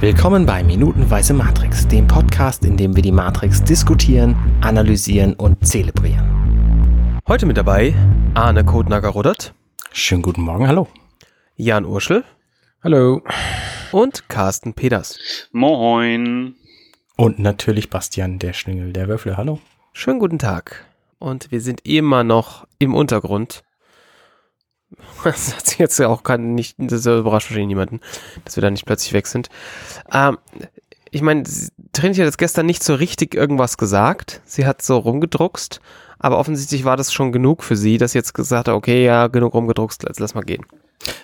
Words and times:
Willkommen 0.00 0.46
bei 0.46 0.64
Minutenweise 0.64 1.34
Matrix, 1.34 1.86
dem 1.86 2.06
Podcast, 2.06 2.64
in 2.64 2.78
dem 2.78 2.96
wir 2.96 3.02
die 3.02 3.12
Matrix 3.12 3.62
diskutieren, 3.62 4.34
analysieren 4.62 5.34
und 5.34 5.66
zelebrieren. 5.66 7.20
Heute 7.28 7.44
mit 7.44 7.58
dabei 7.58 7.94
Arne 8.32 8.64
Kodnager-Ruddert. 8.64 9.52
Schönen 9.92 10.22
guten 10.22 10.40
Morgen, 10.40 10.66
hallo. 10.66 10.88
Jan 11.56 11.84
Urschel. 11.84 12.24
Hallo. 12.82 13.20
Und 13.92 14.26
Carsten 14.30 14.72
Peters. 14.72 15.18
Moin. 15.52 16.54
Und 17.16 17.38
natürlich 17.38 17.90
Bastian, 17.90 18.38
der 18.38 18.54
Schlingel 18.54 18.94
der 18.94 19.06
Würfel, 19.06 19.36
hallo. 19.36 19.58
Schönen 19.92 20.18
guten 20.18 20.38
Tag. 20.38 20.86
Und 21.18 21.50
wir 21.50 21.60
sind 21.60 21.86
immer 21.86 22.24
noch 22.24 22.66
im 22.78 22.94
Untergrund. 22.94 23.64
Das 25.24 25.54
hat 25.54 25.66
sich 25.66 25.78
jetzt 25.78 25.98
ja 25.98 26.08
auch 26.08 26.22
kein, 26.22 26.54
nicht, 26.54 26.76
das 26.78 27.06
überrascht 27.06 27.50
wahrscheinlich 27.50 27.68
niemanden, 27.68 28.00
dass 28.44 28.56
wir 28.56 28.62
da 28.62 28.70
nicht 28.70 28.86
plötzlich 28.86 29.12
weg 29.12 29.26
sind. 29.26 29.48
Ähm, 30.12 30.38
ich 31.10 31.22
meine, 31.22 31.42
Trinity 31.92 32.20
hat 32.20 32.26
jetzt 32.26 32.38
gestern 32.38 32.66
nicht 32.66 32.84
so 32.84 32.94
richtig 32.94 33.34
irgendwas 33.34 33.76
gesagt. 33.76 34.40
Sie 34.44 34.66
hat 34.66 34.82
so 34.82 34.96
rumgedruckst, 34.98 35.80
aber 36.18 36.38
offensichtlich 36.38 36.84
war 36.84 36.96
das 36.96 37.12
schon 37.12 37.32
genug 37.32 37.64
für 37.64 37.76
sie, 37.76 37.98
dass 37.98 38.12
sie 38.12 38.18
jetzt 38.18 38.34
gesagt 38.34 38.68
hat, 38.68 38.74
okay, 38.74 39.04
ja, 39.04 39.26
genug 39.26 39.54
rumgedruckst, 39.54 40.04
jetzt 40.04 40.20
lass 40.20 40.34
mal 40.34 40.42
gehen. 40.42 40.64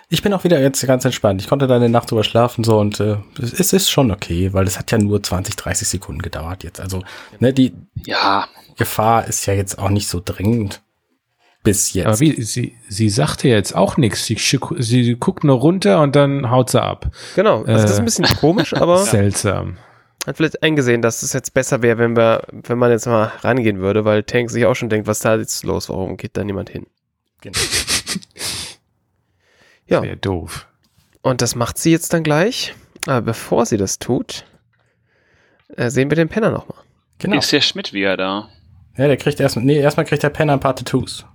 Ich 0.09 0.23
bin 0.23 0.33
auch 0.33 0.45
wieder 0.45 0.60
jetzt 0.60 0.85
ganz 0.87 1.05
entspannt. 1.05 1.43
Ich 1.43 1.48
konnte 1.48 1.66
da 1.66 1.77
eine 1.77 1.88
Nacht 1.88 2.10
drüber 2.10 2.24
schlafen 2.24 2.65
so 2.65 2.79
und 2.79 2.98
äh, 3.01 3.16
es 3.38 3.73
ist 3.73 3.91
schon 3.91 4.10
okay, 4.10 4.52
weil 4.52 4.66
es 4.66 4.79
hat 4.79 4.91
ja 4.91 4.98
nur 4.98 5.23
20, 5.23 5.55
30 5.57 5.87
Sekunden 5.87 6.23
gedauert 6.23 6.65
jetzt. 6.65 6.80
Also 6.80 7.02
ne, 7.41 7.52
die 7.52 7.74
ja. 8.05 8.46
Gefahr 8.77 9.27
ist 9.27 9.46
ja 9.46 9.55
jetzt 9.55 9.79
auch 9.79 9.91
nicht 9.91 10.09
so 10.09 10.23
dringend 10.24 10.83
bis 11.66 11.93
jetzt. 11.93 12.06
Aber 12.06 12.20
wie, 12.20 12.41
sie, 12.43 12.77
sie 12.88 13.09
sagte 13.09 13.48
jetzt 13.48 13.74
auch 13.74 13.97
nichts. 13.97 14.24
Sie, 14.24 14.38
sie 14.79 15.16
guckt 15.16 15.45
nur 15.45 15.59
runter 15.59 16.01
und 16.01 16.15
dann 16.15 16.51
haut 16.51 16.70
sie 16.70 16.80
ab. 16.80 17.11
Genau, 17.34 17.65
also 17.65 17.83
das 17.83 17.91
ist 17.91 17.98
ein 17.98 18.05
bisschen 18.05 18.24
äh, 18.24 18.34
komisch, 18.41 18.73
aber. 18.73 18.98
Seltsam. 18.98 19.77
Hat 20.27 20.37
vielleicht 20.37 20.63
eingesehen, 20.63 21.02
dass 21.02 21.23
es 21.23 21.32
jetzt 21.32 21.55
besser 21.55 21.82
wäre, 21.82 21.99
wenn 21.99 22.16
wir, 22.16 22.45
wenn 22.51 22.79
man 22.79 22.90
jetzt 22.90 23.07
mal 23.07 23.32
rangehen 23.40 23.80
würde, 23.80 24.05
weil 24.05 24.23
Tank 24.23 24.51
sich 24.51 24.65
auch 24.65 24.74
schon 24.74 24.88
denkt, 24.88 25.07
was 25.07 25.18
da 25.18 25.37
jetzt 25.37 25.65
los, 25.65 25.88
warum 25.88 26.16
geht 26.16 26.37
da 26.37 26.45
niemand 26.45 26.71
hin? 26.71 26.87
Genau. 27.40 27.59
ja. 29.87 30.02
Wäre 30.02 30.16
doof. 30.16 30.68
Und 31.23 31.43
das 31.43 31.57
macht 31.57 31.79
sie 31.79 31.90
jetzt 31.90 32.12
dann 32.12 32.23
gleich. 32.23 32.74
Aber 33.07 33.23
bevor 33.23 33.66
sie 33.66 33.77
das 33.77 33.99
tut, 33.99 34.45
äh, 35.77 35.90
sehen 35.90 36.10
wir 36.10 36.16
den 36.16 36.29
Penner 36.29 36.51
nochmal. 36.51 36.79
Genau. 37.18 37.38
Ist 37.38 37.52
der 37.52 37.60
Schmidt 37.60 37.93
wieder 37.93 38.16
da? 38.16 38.49
Ja, 38.96 39.09
der 39.09 39.16
kriegt 39.16 39.40
erstmal, 39.40 39.65
nee, 39.65 39.79
erstmal 39.79 40.07
kriegt 40.07 40.23
der 40.23 40.30
Penner 40.30 40.55
ein 40.55 40.60
paar 40.60 40.77
Tattoos. 40.77 41.27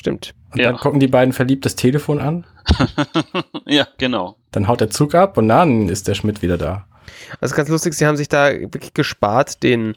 Stimmt. 0.00 0.34
Und 0.52 0.60
ja. 0.60 0.72
dann 0.72 0.80
gucken 0.80 0.98
die 0.98 1.08
beiden 1.08 1.34
verliebt 1.34 1.66
das 1.66 1.76
Telefon 1.76 2.20
an. 2.20 2.46
ja, 3.66 3.86
genau. 3.98 4.38
Dann 4.50 4.66
haut 4.66 4.80
der 4.80 4.88
Zug 4.88 5.14
ab 5.14 5.36
und 5.36 5.46
dann 5.46 5.90
ist 5.90 6.08
der 6.08 6.14
Schmidt 6.14 6.40
wieder 6.40 6.56
da. 6.56 6.86
Also 7.38 7.54
ganz 7.54 7.68
lustig, 7.68 7.92
sie 7.92 8.06
haben 8.06 8.16
sich 8.16 8.28
da 8.28 8.50
wirklich 8.50 8.94
gespart, 8.94 9.62
den, 9.62 9.94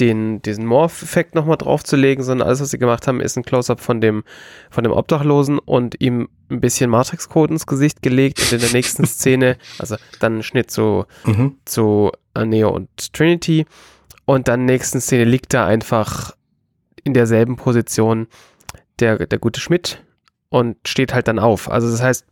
den, 0.00 0.42
diesen 0.42 0.66
Morph-Effekt 0.66 1.34
nochmal 1.34 1.56
draufzulegen, 1.56 2.22
sondern 2.22 2.46
alles, 2.46 2.60
was 2.60 2.68
sie 2.68 2.78
gemacht 2.78 3.08
haben, 3.08 3.22
ist 3.22 3.38
ein 3.38 3.42
Close-Up 3.42 3.80
von 3.80 4.02
dem, 4.02 4.22
von 4.68 4.84
dem 4.84 4.92
Obdachlosen 4.92 5.58
und 5.58 5.98
ihm 5.98 6.28
ein 6.50 6.60
bisschen 6.60 6.90
Matrix-Code 6.90 7.54
ins 7.54 7.66
Gesicht 7.66 8.02
gelegt 8.02 8.42
und 8.42 8.52
in 8.52 8.60
der 8.60 8.72
nächsten 8.72 9.06
Szene, 9.06 9.56
also 9.78 9.96
dann 10.20 10.40
ein 10.40 10.42
Schnitt 10.42 10.70
zu, 10.70 11.06
mhm. 11.24 11.56
zu 11.64 12.12
Neo 12.36 12.68
und 12.68 13.14
Trinity 13.14 13.64
und 14.26 14.46
dann 14.46 14.66
nächsten 14.66 15.00
Szene 15.00 15.24
liegt 15.24 15.54
da 15.54 15.64
einfach 15.64 16.32
in 17.02 17.14
derselben 17.14 17.56
Position 17.56 18.26
der, 19.00 19.26
der 19.26 19.38
gute 19.38 19.60
Schmidt 19.60 20.02
und 20.48 20.76
steht 20.86 21.12
halt 21.14 21.28
dann 21.28 21.38
auf. 21.38 21.70
Also 21.70 21.90
das 21.90 22.02
heißt, 22.02 22.26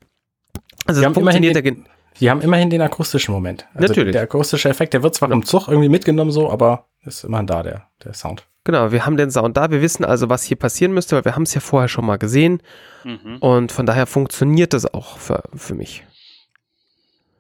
also 0.87 1.01
Sie 1.01 1.07
haben 1.07 1.15
funktioniert 1.15 1.57
den, 1.57 1.87
die 2.21 2.31
haben 2.31 2.41
immerhin 2.41 2.71
den 2.71 2.81
akustischen 2.81 3.35
Moment. 3.35 3.67
Also 3.75 3.89
Natürlich. 3.89 4.13
Der 4.13 4.23
akustische 4.23 4.69
Effekt, 4.69 4.95
der 4.95 5.03
wird 5.03 5.15
zwar 5.15 5.31
im 5.31 5.45
Zug 5.45 5.69
irgendwie 5.69 5.89
mitgenommen 5.89 6.31
so, 6.31 6.51
aber 6.51 6.87
ist 7.05 7.25
immerhin 7.25 7.47
da, 7.47 7.63
der, 7.63 7.89
der 8.05 8.15
Sound. 8.15 8.47
Genau, 8.65 8.91
wir 8.91 9.07
haben 9.07 9.17
den 9.17 9.31
Sound 9.31 9.57
da, 9.57 9.71
wir 9.71 9.81
wissen 9.81 10.05
also, 10.05 10.29
was 10.29 10.43
hier 10.43 10.57
passieren 10.57 10.93
müsste, 10.93 11.15
weil 11.15 11.25
wir 11.25 11.37
haben 11.37 11.45
es 11.45 11.55
ja 11.55 11.61
vorher 11.61 11.89
schon 11.89 12.05
mal 12.05 12.17
gesehen. 12.17 12.63
Mhm. 13.05 13.37
Und 13.39 13.71
von 13.71 13.87
daher 13.87 14.07
funktioniert 14.07 14.73
das 14.73 14.93
auch 14.93 15.19
für, 15.19 15.45
für 15.55 15.75
mich. 15.75 16.05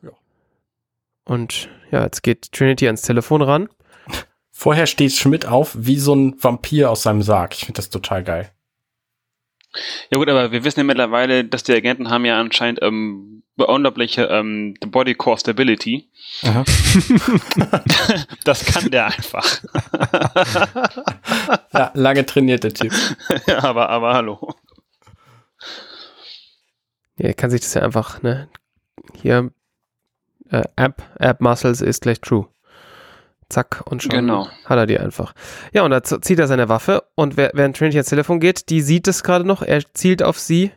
Ja. 0.02 0.10
Und 1.24 1.68
ja, 1.90 2.04
jetzt 2.04 2.22
geht 2.22 2.52
Trinity 2.52 2.86
ans 2.86 3.02
Telefon 3.02 3.42
ran. 3.42 3.68
Vorher 4.52 4.86
steht 4.86 5.12
Schmidt 5.12 5.46
auf 5.46 5.76
wie 5.78 5.98
so 5.98 6.14
ein 6.14 6.36
Vampir 6.42 6.90
aus 6.90 7.02
seinem 7.02 7.22
Sarg. 7.22 7.54
Ich 7.54 7.66
finde 7.66 7.78
das 7.78 7.90
total 7.90 8.22
geil. 8.22 8.52
Ja 10.10 10.18
gut, 10.18 10.28
aber 10.28 10.52
wir 10.52 10.64
wissen 10.64 10.80
ja 10.80 10.84
mittlerweile, 10.84 11.44
dass 11.44 11.62
die 11.62 11.72
Agenten 11.72 12.10
haben 12.10 12.24
ja 12.24 12.38
anscheinend 12.38 12.80
ähm, 12.82 13.42
unglaubliche 13.56 14.24
ähm, 14.24 14.74
Body 14.80 15.14
Core 15.14 15.38
Stability. 15.38 16.08
Aha. 16.42 16.64
das 18.44 18.64
kann 18.66 18.90
der 18.90 19.06
einfach. 19.06 19.42
ja, 21.72 21.90
lange 21.94 22.26
trainiert 22.26 22.62
Typ. 22.74 22.92
ja, 23.46 23.64
aber, 23.64 23.88
aber 23.88 24.14
hallo. 24.14 24.54
Ja, 27.18 27.28
er 27.28 27.34
kann 27.34 27.50
sich 27.50 27.62
das 27.62 27.74
ja 27.74 27.82
einfach, 27.82 28.22
ne? 28.22 28.48
Hier, 29.14 29.50
äh, 30.50 30.64
App, 30.76 31.02
App 31.18 31.40
Muscles 31.40 31.80
ist 31.80 32.02
gleich 32.02 32.20
true. 32.20 32.48
Zack, 33.48 33.84
und 33.86 34.02
schon 34.02 34.10
genau. 34.10 34.48
hat 34.64 34.76
er 34.76 34.86
die 34.86 34.98
einfach. 34.98 35.32
Ja, 35.72 35.84
und 35.84 35.92
da 35.92 36.02
zieht 36.02 36.38
er 36.38 36.48
seine 36.48 36.68
Waffe 36.68 37.04
und 37.14 37.36
während 37.36 37.76
Trinity 37.76 37.98
ans 37.98 38.08
Telefon 38.08 38.40
geht, 38.40 38.70
die 38.70 38.80
sieht 38.80 39.06
es 39.06 39.22
gerade 39.22 39.44
noch, 39.44 39.62
er 39.62 39.82
zielt 39.94 40.22
auf 40.22 40.38
sie, 40.38 40.72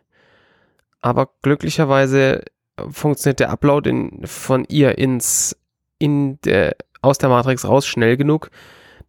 aber 1.01 1.29
glücklicherweise 1.41 2.43
funktioniert 2.91 3.39
der 3.39 3.49
Upload 3.49 3.89
in, 3.89 4.21
von 4.25 4.65
ihr 4.65 4.97
ins, 4.99 5.57
in 5.97 6.39
der, 6.41 6.75
aus 7.01 7.17
der 7.17 7.29
Matrix 7.29 7.67
raus 7.67 7.87
schnell 7.87 8.17
genug, 8.17 8.51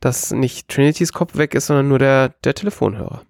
dass 0.01 0.31
nicht 0.31 0.69
Trinitys 0.69 1.13
Kopf 1.13 1.37
weg 1.37 1.55
ist, 1.55 1.67
sondern 1.67 1.89
nur 1.89 1.99
der, 1.99 2.31
der 2.45 2.55
Telefonhörer. 2.55 3.27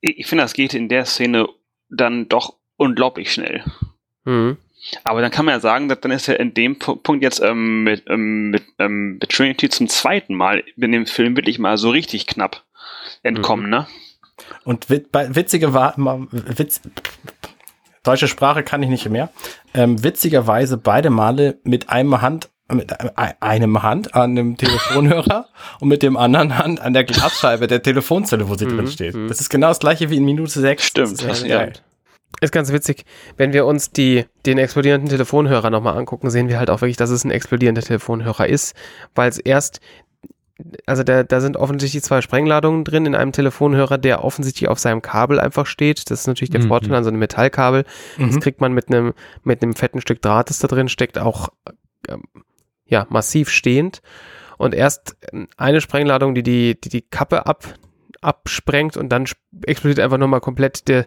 Ich 0.00 0.26
finde, 0.26 0.44
das 0.44 0.54
geht 0.54 0.74
in 0.74 0.88
der 0.88 1.04
Szene 1.04 1.48
dann 1.88 2.28
doch 2.28 2.56
unglaublich 2.76 3.32
schnell. 3.32 3.64
Mhm. 4.24 4.56
Aber 5.04 5.20
dann 5.20 5.30
kann 5.30 5.44
man 5.44 5.54
ja 5.54 5.60
sagen, 5.60 5.88
dass 5.88 6.00
dann 6.00 6.10
ist 6.10 6.28
er 6.28 6.40
in 6.40 6.54
dem 6.54 6.78
Punkt 6.78 7.22
jetzt 7.22 7.40
ähm, 7.40 7.84
mit, 7.84 8.04
ähm, 8.08 8.50
mit, 8.50 8.64
ähm, 8.78 9.18
mit 9.20 9.30
Trinity 9.30 9.68
zum 9.68 9.88
zweiten 9.88 10.34
Mal 10.34 10.64
in 10.76 10.92
dem 10.92 11.06
Film 11.06 11.36
wirklich 11.36 11.58
mal 11.58 11.78
so 11.78 11.90
richtig 11.90 12.26
knapp 12.26 12.64
entkommen, 13.22 13.66
mhm. 13.66 13.70
ne? 13.70 13.86
Und 14.64 14.90
witzige 14.90 15.72
war, 15.72 15.94
Witz, 15.96 16.80
deutsche 18.02 18.26
Sprache 18.28 18.62
kann 18.62 18.82
ich 18.82 18.88
nicht 18.88 19.08
mehr. 19.08 19.30
Ähm, 19.72 20.02
witzigerweise 20.02 20.78
beide 20.78 21.10
Male 21.10 21.58
mit 21.64 21.90
einem 21.90 22.20
Hand 22.20 22.48
mit 22.74 22.90
einem 23.42 23.82
Hand 23.82 24.14
an 24.14 24.34
dem 24.34 24.56
Telefonhörer 24.56 25.48
und 25.80 25.88
mit 25.88 26.02
dem 26.02 26.16
anderen 26.16 26.56
Hand 26.56 26.80
an 26.80 26.94
der 26.94 27.04
Glasscheibe 27.04 27.66
der 27.66 27.82
Telefonzelle, 27.82 28.48
wo 28.48 28.54
sie 28.54 28.64
mhm, 28.64 28.76
drin 28.76 28.86
steht. 28.86 29.14
Mhm. 29.14 29.28
Das 29.28 29.40
ist 29.40 29.50
genau 29.50 29.68
das 29.68 29.78
gleiche 29.78 30.08
wie 30.08 30.16
in 30.16 30.24
Minute 30.24 30.58
6. 30.58 30.82
Stimmt, 30.82 31.22
das 31.22 31.42
ist 31.42 31.46
ja. 31.46 31.68
Ist 32.42 32.50
ganz 32.50 32.72
witzig, 32.72 33.04
wenn 33.36 33.52
wir 33.52 33.66
uns 33.66 33.92
die, 33.92 34.24
den 34.46 34.58
explodierenden 34.58 35.08
Telefonhörer 35.08 35.70
nochmal 35.70 35.96
angucken, 35.96 36.28
sehen 36.28 36.48
wir 36.48 36.58
halt 36.58 36.70
auch 36.70 36.80
wirklich, 36.80 36.96
dass 36.96 37.10
es 37.10 37.22
ein 37.22 37.30
explodierender 37.30 37.82
Telefonhörer 37.82 38.48
ist, 38.48 38.74
weil 39.14 39.28
es 39.28 39.38
erst, 39.38 39.78
also 40.84 41.04
da, 41.04 41.22
da 41.22 41.40
sind 41.40 41.56
offensichtlich 41.56 42.02
zwei 42.02 42.20
Sprengladungen 42.20 42.82
drin 42.82 43.06
in 43.06 43.14
einem 43.14 43.30
Telefonhörer, 43.30 43.96
der 43.96 44.24
offensichtlich 44.24 44.68
auf 44.68 44.80
seinem 44.80 45.02
Kabel 45.02 45.38
einfach 45.38 45.66
steht. 45.66 46.10
Das 46.10 46.22
ist 46.22 46.26
natürlich 46.26 46.50
der 46.50 46.62
mhm. 46.62 46.66
Vorteil 46.66 46.94
an 46.94 47.04
so 47.04 47.10
einem 47.10 47.20
Metallkabel. 47.20 47.84
Mhm. 48.18 48.26
Das 48.26 48.40
kriegt 48.40 48.60
man 48.60 48.72
mit 48.72 48.88
einem, 48.88 49.14
mit 49.44 49.62
einem 49.62 49.76
fetten 49.76 50.00
Stück 50.00 50.20
Draht, 50.20 50.50
das 50.50 50.58
da 50.58 50.66
drin 50.66 50.88
steckt, 50.88 51.18
auch 51.18 51.50
ähm, 52.08 52.24
ja, 52.86 53.06
massiv 53.08 53.50
stehend. 53.50 54.02
Und 54.58 54.74
erst 54.74 55.16
eine 55.56 55.80
Sprengladung, 55.80 56.34
die 56.34 56.42
die, 56.42 56.80
die, 56.80 56.88
die 56.88 57.02
Kappe 57.02 57.46
ab, 57.46 57.72
absprengt 58.20 58.96
und 58.96 59.10
dann 59.10 59.26
explodiert 59.64 60.00
einfach 60.00 60.18
nochmal 60.18 60.40
komplett 60.40 60.88
der, 60.88 61.06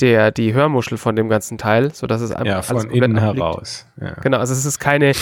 der, 0.00 0.30
die 0.30 0.52
Hörmuschel 0.52 0.98
von 0.98 1.16
dem 1.16 1.28
ganzen 1.28 1.56
Teil, 1.58 1.92
so 1.94 2.06
dass 2.06 2.20
es 2.20 2.30
einfach 2.30 2.46
ja, 2.46 2.62
von 2.62 2.90
innen 2.90 3.18
heraus. 3.18 3.86
Ja. 4.00 4.12
Genau, 4.22 4.38
also 4.38 4.52
es 4.52 4.64
ist 4.64 4.78
keine, 4.78 5.12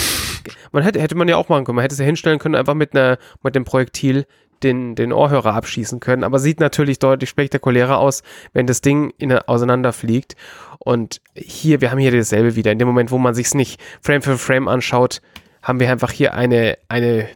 man 0.72 0.82
hätte, 0.82 1.00
hätte 1.00 1.14
man 1.14 1.28
ja 1.28 1.36
auch 1.36 1.48
machen 1.48 1.64
können, 1.64 1.76
man 1.76 1.82
hätte 1.82 1.94
es 1.94 2.00
ja 2.00 2.04
hinstellen 2.04 2.38
können, 2.38 2.56
einfach 2.56 2.74
mit 2.74 2.94
einer, 2.94 3.18
mit 3.42 3.54
dem 3.54 3.64
Projektil 3.64 4.26
den, 4.62 4.94
den 4.94 5.12
Ohrhörer 5.12 5.54
abschießen 5.54 6.00
können, 6.00 6.24
aber 6.24 6.38
sieht 6.38 6.58
natürlich 6.58 6.98
deutlich 6.98 7.30
spektakulärer 7.30 7.98
aus, 7.98 8.22
wenn 8.52 8.66
das 8.66 8.80
Ding 8.80 9.12
in, 9.18 9.32
auseinanderfliegt. 9.32 10.34
Und 10.78 11.20
hier, 11.34 11.80
wir 11.80 11.90
haben 11.90 11.98
hier 11.98 12.12
dasselbe 12.12 12.56
wieder. 12.56 12.72
In 12.72 12.78
dem 12.78 12.88
Moment, 12.88 13.10
wo 13.10 13.18
man 13.18 13.34
sich 13.34 13.46
es 13.46 13.54
nicht 13.54 13.80
Frame 14.00 14.22
für 14.22 14.38
Frame 14.38 14.68
anschaut, 14.68 15.20
haben 15.62 15.80
wir 15.80 15.90
einfach 15.90 16.10
hier 16.10 16.34
eine, 16.34 16.78
eine 16.88 17.28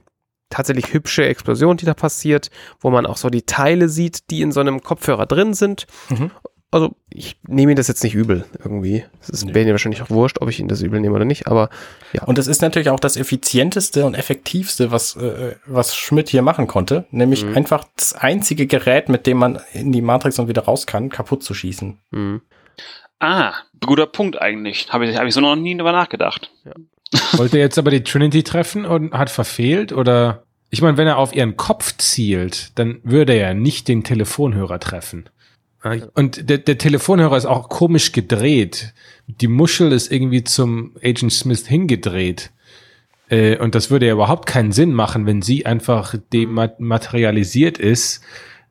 tatsächlich 0.50 0.92
hübsche 0.92 1.26
Explosion, 1.26 1.76
die 1.76 1.86
da 1.86 1.94
passiert, 1.94 2.50
wo 2.80 2.90
man 2.90 3.06
auch 3.06 3.16
so 3.16 3.30
die 3.30 3.42
Teile 3.42 3.88
sieht, 3.88 4.30
die 4.30 4.42
in 4.42 4.52
so 4.52 4.60
einem 4.60 4.82
Kopfhörer 4.82 5.26
drin 5.26 5.54
sind. 5.54 5.86
Mhm 6.08 6.30
also 6.70 6.94
ich 7.08 7.36
nehme 7.46 7.72
ihn 7.72 7.76
das 7.76 7.88
jetzt 7.88 8.04
nicht 8.04 8.14
übel 8.14 8.44
irgendwie. 8.62 9.04
Es 9.20 9.30
ist 9.30 9.44
nee. 9.46 9.52
mir 9.64 9.70
wahrscheinlich 9.70 10.02
auch 10.02 10.10
wurscht, 10.10 10.38
ob 10.40 10.48
ich 10.48 10.60
ihn 10.60 10.68
das 10.68 10.82
übel 10.82 11.00
nehme 11.00 11.14
oder 11.14 11.24
nicht, 11.24 11.46
aber 11.46 11.70
ja. 12.12 12.24
Und 12.24 12.38
es 12.38 12.46
ist 12.46 12.60
natürlich 12.60 12.90
auch 12.90 13.00
das 13.00 13.16
effizienteste 13.16 14.04
und 14.04 14.14
effektivste, 14.14 14.90
was, 14.90 15.16
äh, 15.16 15.56
was 15.66 15.96
Schmidt 15.96 16.28
hier 16.28 16.42
machen 16.42 16.66
konnte, 16.66 17.06
nämlich 17.10 17.44
mhm. 17.44 17.56
einfach 17.56 17.86
das 17.96 18.14
einzige 18.14 18.66
Gerät, 18.66 19.08
mit 19.08 19.26
dem 19.26 19.38
man 19.38 19.60
in 19.72 19.92
die 19.92 20.02
Matrix 20.02 20.38
und 20.38 20.48
wieder 20.48 20.64
raus 20.64 20.86
kann, 20.86 21.08
kaputt 21.08 21.42
zu 21.42 21.54
schießen. 21.54 21.98
Mhm. 22.10 22.42
Ah, 23.18 23.54
guter 23.80 24.06
Punkt 24.06 24.40
eigentlich. 24.40 24.92
Habe 24.92 25.06
ich, 25.06 25.16
hab 25.16 25.26
ich 25.26 25.34
so 25.34 25.40
noch 25.40 25.56
nie 25.56 25.76
drüber 25.76 25.92
nachgedacht. 25.92 26.50
Ja. 26.64 26.72
Wollte 27.38 27.56
er 27.56 27.64
jetzt 27.64 27.78
aber 27.78 27.90
die 27.90 28.04
Trinity 28.04 28.42
treffen 28.42 28.84
und 28.84 29.12
hat 29.12 29.30
verfehlt 29.30 29.92
oder? 29.92 30.44
Ich 30.70 30.82
meine, 30.82 30.98
wenn 30.98 31.06
er 31.06 31.16
auf 31.16 31.34
ihren 31.34 31.56
Kopf 31.56 31.96
zielt, 31.96 32.78
dann 32.78 33.00
würde 33.02 33.32
er 33.32 33.54
nicht 33.54 33.88
den 33.88 34.04
Telefonhörer 34.04 34.78
treffen. 34.78 35.30
Und 36.14 36.48
der, 36.48 36.58
der 36.58 36.78
Telefonhörer 36.78 37.36
ist 37.36 37.46
auch 37.46 37.68
komisch 37.68 38.12
gedreht. 38.12 38.94
Die 39.26 39.48
Muschel 39.48 39.92
ist 39.92 40.10
irgendwie 40.10 40.44
zum 40.44 40.96
Agent 41.02 41.32
Smith 41.32 41.66
hingedreht. 41.66 42.50
Äh, 43.28 43.58
und 43.58 43.74
das 43.74 43.90
würde 43.90 44.06
ja 44.06 44.12
überhaupt 44.12 44.46
keinen 44.46 44.72
Sinn 44.72 44.92
machen, 44.92 45.26
wenn 45.26 45.42
sie 45.42 45.66
einfach 45.66 46.14
dematerialisiert 46.32 47.78
ist 47.78 48.22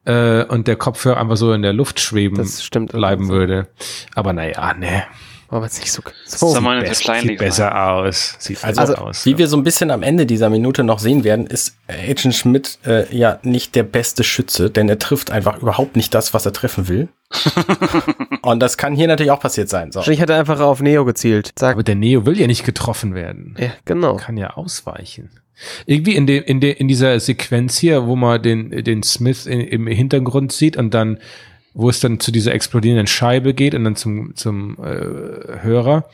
äh, 0.06 0.44
und 0.44 0.68
der 0.68 0.75
Kopfhörer 0.75 1.19
einfach 1.19 1.38
so 1.38 1.54
in 1.54 1.62
der 1.62 1.74
Luft 1.74 2.00
schweben 2.00 2.44
bleiben 2.88 3.30
würde. 3.30 3.68
Aber 4.16 4.34
naja, 4.34 4.74
ne 4.74 5.04
aber 5.50 5.66
jetzt 5.66 5.80
nicht 5.80 5.92
so, 5.92 6.02
so 6.26 6.50
sieht, 6.50 6.64
best, 6.64 7.04
sieht 7.04 7.38
besser 7.38 7.92
aus. 7.92 8.36
Sieht 8.38 8.64
also, 8.64 8.82
also 8.82 8.96
aus. 8.96 9.26
Wie 9.26 9.38
wir 9.38 9.48
so 9.48 9.56
ein 9.56 9.64
bisschen 9.64 9.92
am 9.92 10.04
Ende 10.04 10.26
dieser 10.26 10.50
Minute 10.50 10.84
noch 10.84 11.00
sehen 11.00 11.24
werden, 11.24 11.48
ist 11.48 11.78
Agent 11.88 12.36
Schmidt 12.36 12.80
äh, 12.86 13.16
ja 13.16 13.40
nicht 13.44 13.76
der 13.76 13.84
beste 13.84 14.26
Schütze, 14.26 14.70
denn 14.70 14.90
er 14.90 15.00
trifft 15.00 15.32
einfach 15.32 15.62
überhaupt 15.62 15.96
nicht 15.96 16.14
das, 16.14 16.34
was 16.34 16.46
er 16.46 16.52
treffen 16.52 16.90
will. 16.90 17.08
Und 18.42 18.60
das 18.60 18.78
kann 18.78 18.96
hier 18.96 19.08
natürlich 19.08 19.32
auch 19.32 19.40
passiert 19.40 19.70
sein. 19.70 19.92
So. 19.92 20.02
Ich 20.02 20.20
hätte 20.20 20.36
einfach 20.36 20.60
auf 20.60 20.82
Neo 20.82 21.06
gezielt. 21.06 21.52
Sag. 21.58 21.74
Aber 21.74 21.84
der 21.84 21.96
Neo 21.96 22.26
will 22.26 22.38
ja 22.38 22.48
nicht 22.48 22.66
getroffen 22.66 23.16
werden. 23.16 23.56
Ja, 23.58 23.72
genau. 23.86 24.18
Kann 24.18 24.36
ja 24.36 24.52
ausweichen. 24.52 25.30
Irgendwie 25.86 26.16
in, 26.16 26.28
de, 26.28 26.38
in, 26.40 26.60
de, 26.60 26.72
in 26.72 26.88
dieser 26.88 27.20
Sequenz 27.20 27.78
hier, 27.78 28.06
wo 28.06 28.16
man 28.16 28.42
den, 28.42 28.84
den 28.84 29.02
Smith 29.02 29.46
in, 29.46 29.62
im 29.62 29.88
Hintergrund 29.88 30.52
sieht 30.52 30.78
und 30.78 30.94
dann 30.94 31.20
wo 31.77 31.89
es 31.89 32.00
dann 32.00 32.19
zu 32.19 32.31
dieser 32.31 32.53
explodierenden 32.53 33.06
Scheibe 33.06 33.53
geht 33.53 33.75
und 33.75 33.83
dann 33.83 33.95
zum, 33.95 34.35
zum 34.35 34.77
äh, 34.83 35.62
Hörer 35.62 36.09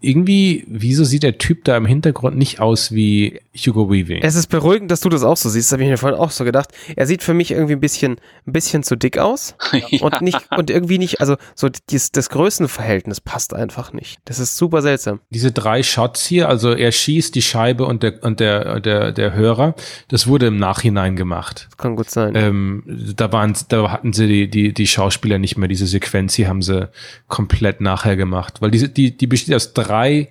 irgendwie, 0.00 0.64
wieso 0.68 1.02
sieht 1.04 1.24
der 1.24 1.38
Typ 1.38 1.64
da 1.64 1.76
im 1.76 1.86
Hintergrund 1.86 2.36
nicht 2.36 2.60
aus 2.60 2.92
wie 2.92 3.40
Hugo 3.56 3.90
Weaving? 3.90 4.22
Es 4.22 4.36
ist 4.36 4.46
beruhigend, 4.46 4.90
dass 4.90 5.00
du 5.00 5.08
das 5.08 5.24
auch 5.24 5.36
so 5.36 5.48
siehst. 5.48 5.68
Das 5.68 5.72
habe 5.72 5.82
ich 5.82 5.88
mir 5.88 5.98
vorhin 5.98 6.18
auch 6.18 6.30
so 6.30 6.44
gedacht. 6.44 6.70
Er 6.94 7.06
sieht 7.06 7.22
für 7.22 7.34
mich 7.34 7.50
irgendwie 7.50 7.74
ein 7.74 7.80
bisschen, 7.80 8.16
ein 8.46 8.52
bisschen 8.52 8.84
zu 8.84 8.96
dick 8.96 9.18
aus 9.18 9.56
ja. 9.72 10.00
und 10.00 10.22
nicht 10.22 10.38
und 10.56 10.70
irgendwie 10.70 10.98
nicht. 10.98 11.20
Also 11.20 11.36
so 11.56 11.68
dies, 11.90 12.12
das 12.12 12.30
Größenverhältnis 12.30 13.20
passt 13.20 13.54
einfach 13.54 13.92
nicht. 13.92 14.20
Das 14.24 14.38
ist 14.38 14.56
super 14.56 14.82
seltsam. 14.82 15.20
Diese 15.30 15.50
drei 15.50 15.82
Shots 15.82 16.26
hier, 16.26 16.48
also 16.48 16.72
er 16.72 16.92
schießt 16.92 17.34
die 17.34 17.42
Scheibe 17.42 17.84
und 17.84 18.04
der 18.04 18.22
und 18.22 18.38
der 18.38 18.78
der 18.80 19.10
der 19.10 19.34
Hörer. 19.34 19.74
Das 20.08 20.28
wurde 20.28 20.46
im 20.46 20.58
Nachhinein 20.58 21.16
gemacht. 21.16 21.66
Das 21.70 21.76
kann 21.78 21.96
gut 21.96 22.10
sein. 22.10 22.34
Ähm, 22.36 22.84
da 23.16 23.32
waren, 23.32 23.56
da 23.68 23.90
hatten 23.90 24.12
sie 24.12 24.28
die 24.28 24.48
die 24.48 24.72
die 24.72 24.86
Schauspieler 24.86 25.38
nicht 25.38 25.56
mehr. 25.56 25.68
Diese 25.68 25.86
Sequenz 25.86 26.34
hier 26.34 26.48
haben 26.48 26.62
sie 26.62 26.88
komplett 27.26 27.80
nachher 27.80 28.16
gemacht, 28.16 28.60
weil 28.60 28.70
diese 28.70 28.88
die 28.88 29.16
die 29.16 29.26
besteht 29.26 29.54
aus 29.54 29.71
drei 29.74 30.28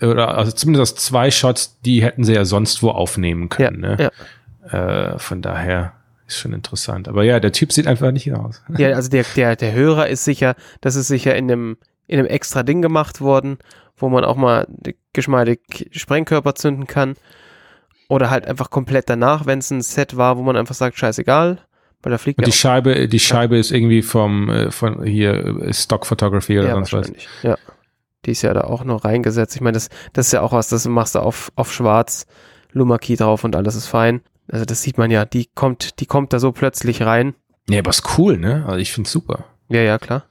oder 0.00 0.36
also 0.36 0.52
zumindest 0.52 0.98
aus 0.98 1.04
zwei 1.04 1.30
Shots, 1.30 1.80
die 1.80 2.02
hätten 2.02 2.24
sie 2.24 2.34
ja 2.34 2.44
sonst 2.44 2.82
wo 2.82 2.90
aufnehmen 2.90 3.48
können. 3.48 3.82
Ja, 3.82 3.96
ne? 3.96 4.10
ja. 4.72 5.12
Äh, 5.12 5.18
von 5.18 5.42
daher 5.42 5.94
ist 6.26 6.38
schon 6.38 6.52
interessant. 6.52 7.08
Aber 7.08 7.24
ja, 7.24 7.40
der 7.40 7.52
Typ 7.52 7.72
sieht 7.72 7.86
einfach 7.86 8.12
nicht 8.12 8.32
aus. 8.32 8.62
Ja, 8.78 8.90
also 8.90 9.10
der, 9.10 9.24
der, 9.34 9.56
der 9.56 9.72
Hörer 9.72 10.08
ist 10.08 10.24
sicher, 10.24 10.54
das 10.80 10.94
ist 10.94 11.08
sicher 11.08 11.34
in 11.34 11.50
einem, 11.50 11.78
in 12.06 12.18
einem 12.18 12.28
extra 12.28 12.62
Ding 12.62 12.82
gemacht 12.82 13.20
worden, 13.20 13.58
wo 13.96 14.08
man 14.08 14.24
auch 14.24 14.36
mal 14.36 14.68
geschmeidig 15.12 15.88
Sprengkörper 15.92 16.54
zünden 16.54 16.86
kann. 16.86 17.14
Oder 18.08 18.30
halt 18.30 18.46
einfach 18.46 18.70
komplett 18.70 19.10
danach, 19.10 19.44
wenn 19.44 19.58
es 19.58 19.70
ein 19.70 19.82
Set 19.82 20.16
war, 20.16 20.38
wo 20.38 20.42
man 20.42 20.56
einfach 20.56 20.74
sagt, 20.74 20.98
scheißegal. 20.98 21.58
Weil 22.02 22.12
da 22.12 22.18
fliegt 22.18 22.38
Und 22.38 22.46
die 22.46 22.52
Scheibe, 22.52 23.08
die 23.08 23.18
Scheibe 23.18 23.56
ja. 23.56 23.60
ist 23.60 23.72
irgendwie 23.72 24.02
vom, 24.02 24.48
äh, 24.48 24.70
von 24.70 25.02
hier 25.04 25.62
äh, 25.62 25.74
Stock 25.74 26.06
Photography 26.06 26.58
oder 26.58 26.68
ja, 26.68 26.74
sonst 26.74 26.92
was. 26.92 27.12
Ja. 27.42 27.58
Die 28.26 28.32
ist 28.32 28.42
ja 28.42 28.52
da 28.52 28.62
auch 28.62 28.84
noch 28.84 29.04
reingesetzt. 29.04 29.54
Ich 29.54 29.60
meine, 29.60 29.74
das, 29.74 29.88
das 30.12 30.26
ist 30.26 30.32
ja 30.32 30.42
auch 30.42 30.52
was, 30.52 30.68
das 30.68 30.86
machst 30.86 31.14
du 31.14 31.20
auf, 31.20 31.52
auf 31.56 31.72
schwarz, 31.72 32.26
Lumaki 32.72 33.16
drauf 33.16 33.44
und 33.44 33.56
alles 33.56 33.74
ist 33.74 33.86
fein. 33.86 34.20
Also 34.50 34.64
das 34.64 34.82
sieht 34.82 34.98
man 34.98 35.10
ja, 35.10 35.24
die 35.24 35.46
kommt, 35.54 36.00
die 36.00 36.06
kommt 36.06 36.32
da 36.32 36.38
so 36.38 36.52
plötzlich 36.52 37.02
rein. 37.02 37.34
Ja, 37.68 37.80
aber 37.80 37.90
ist 37.90 38.18
cool, 38.18 38.38
ne? 38.38 38.64
Also 38.66 38.78
ich 38.78 38.92
find's 38.92 39.12
super. 39.12 39.44
Ja, 39.68 39.82
ja, 39.82 39.98
klar. 39.98 40.24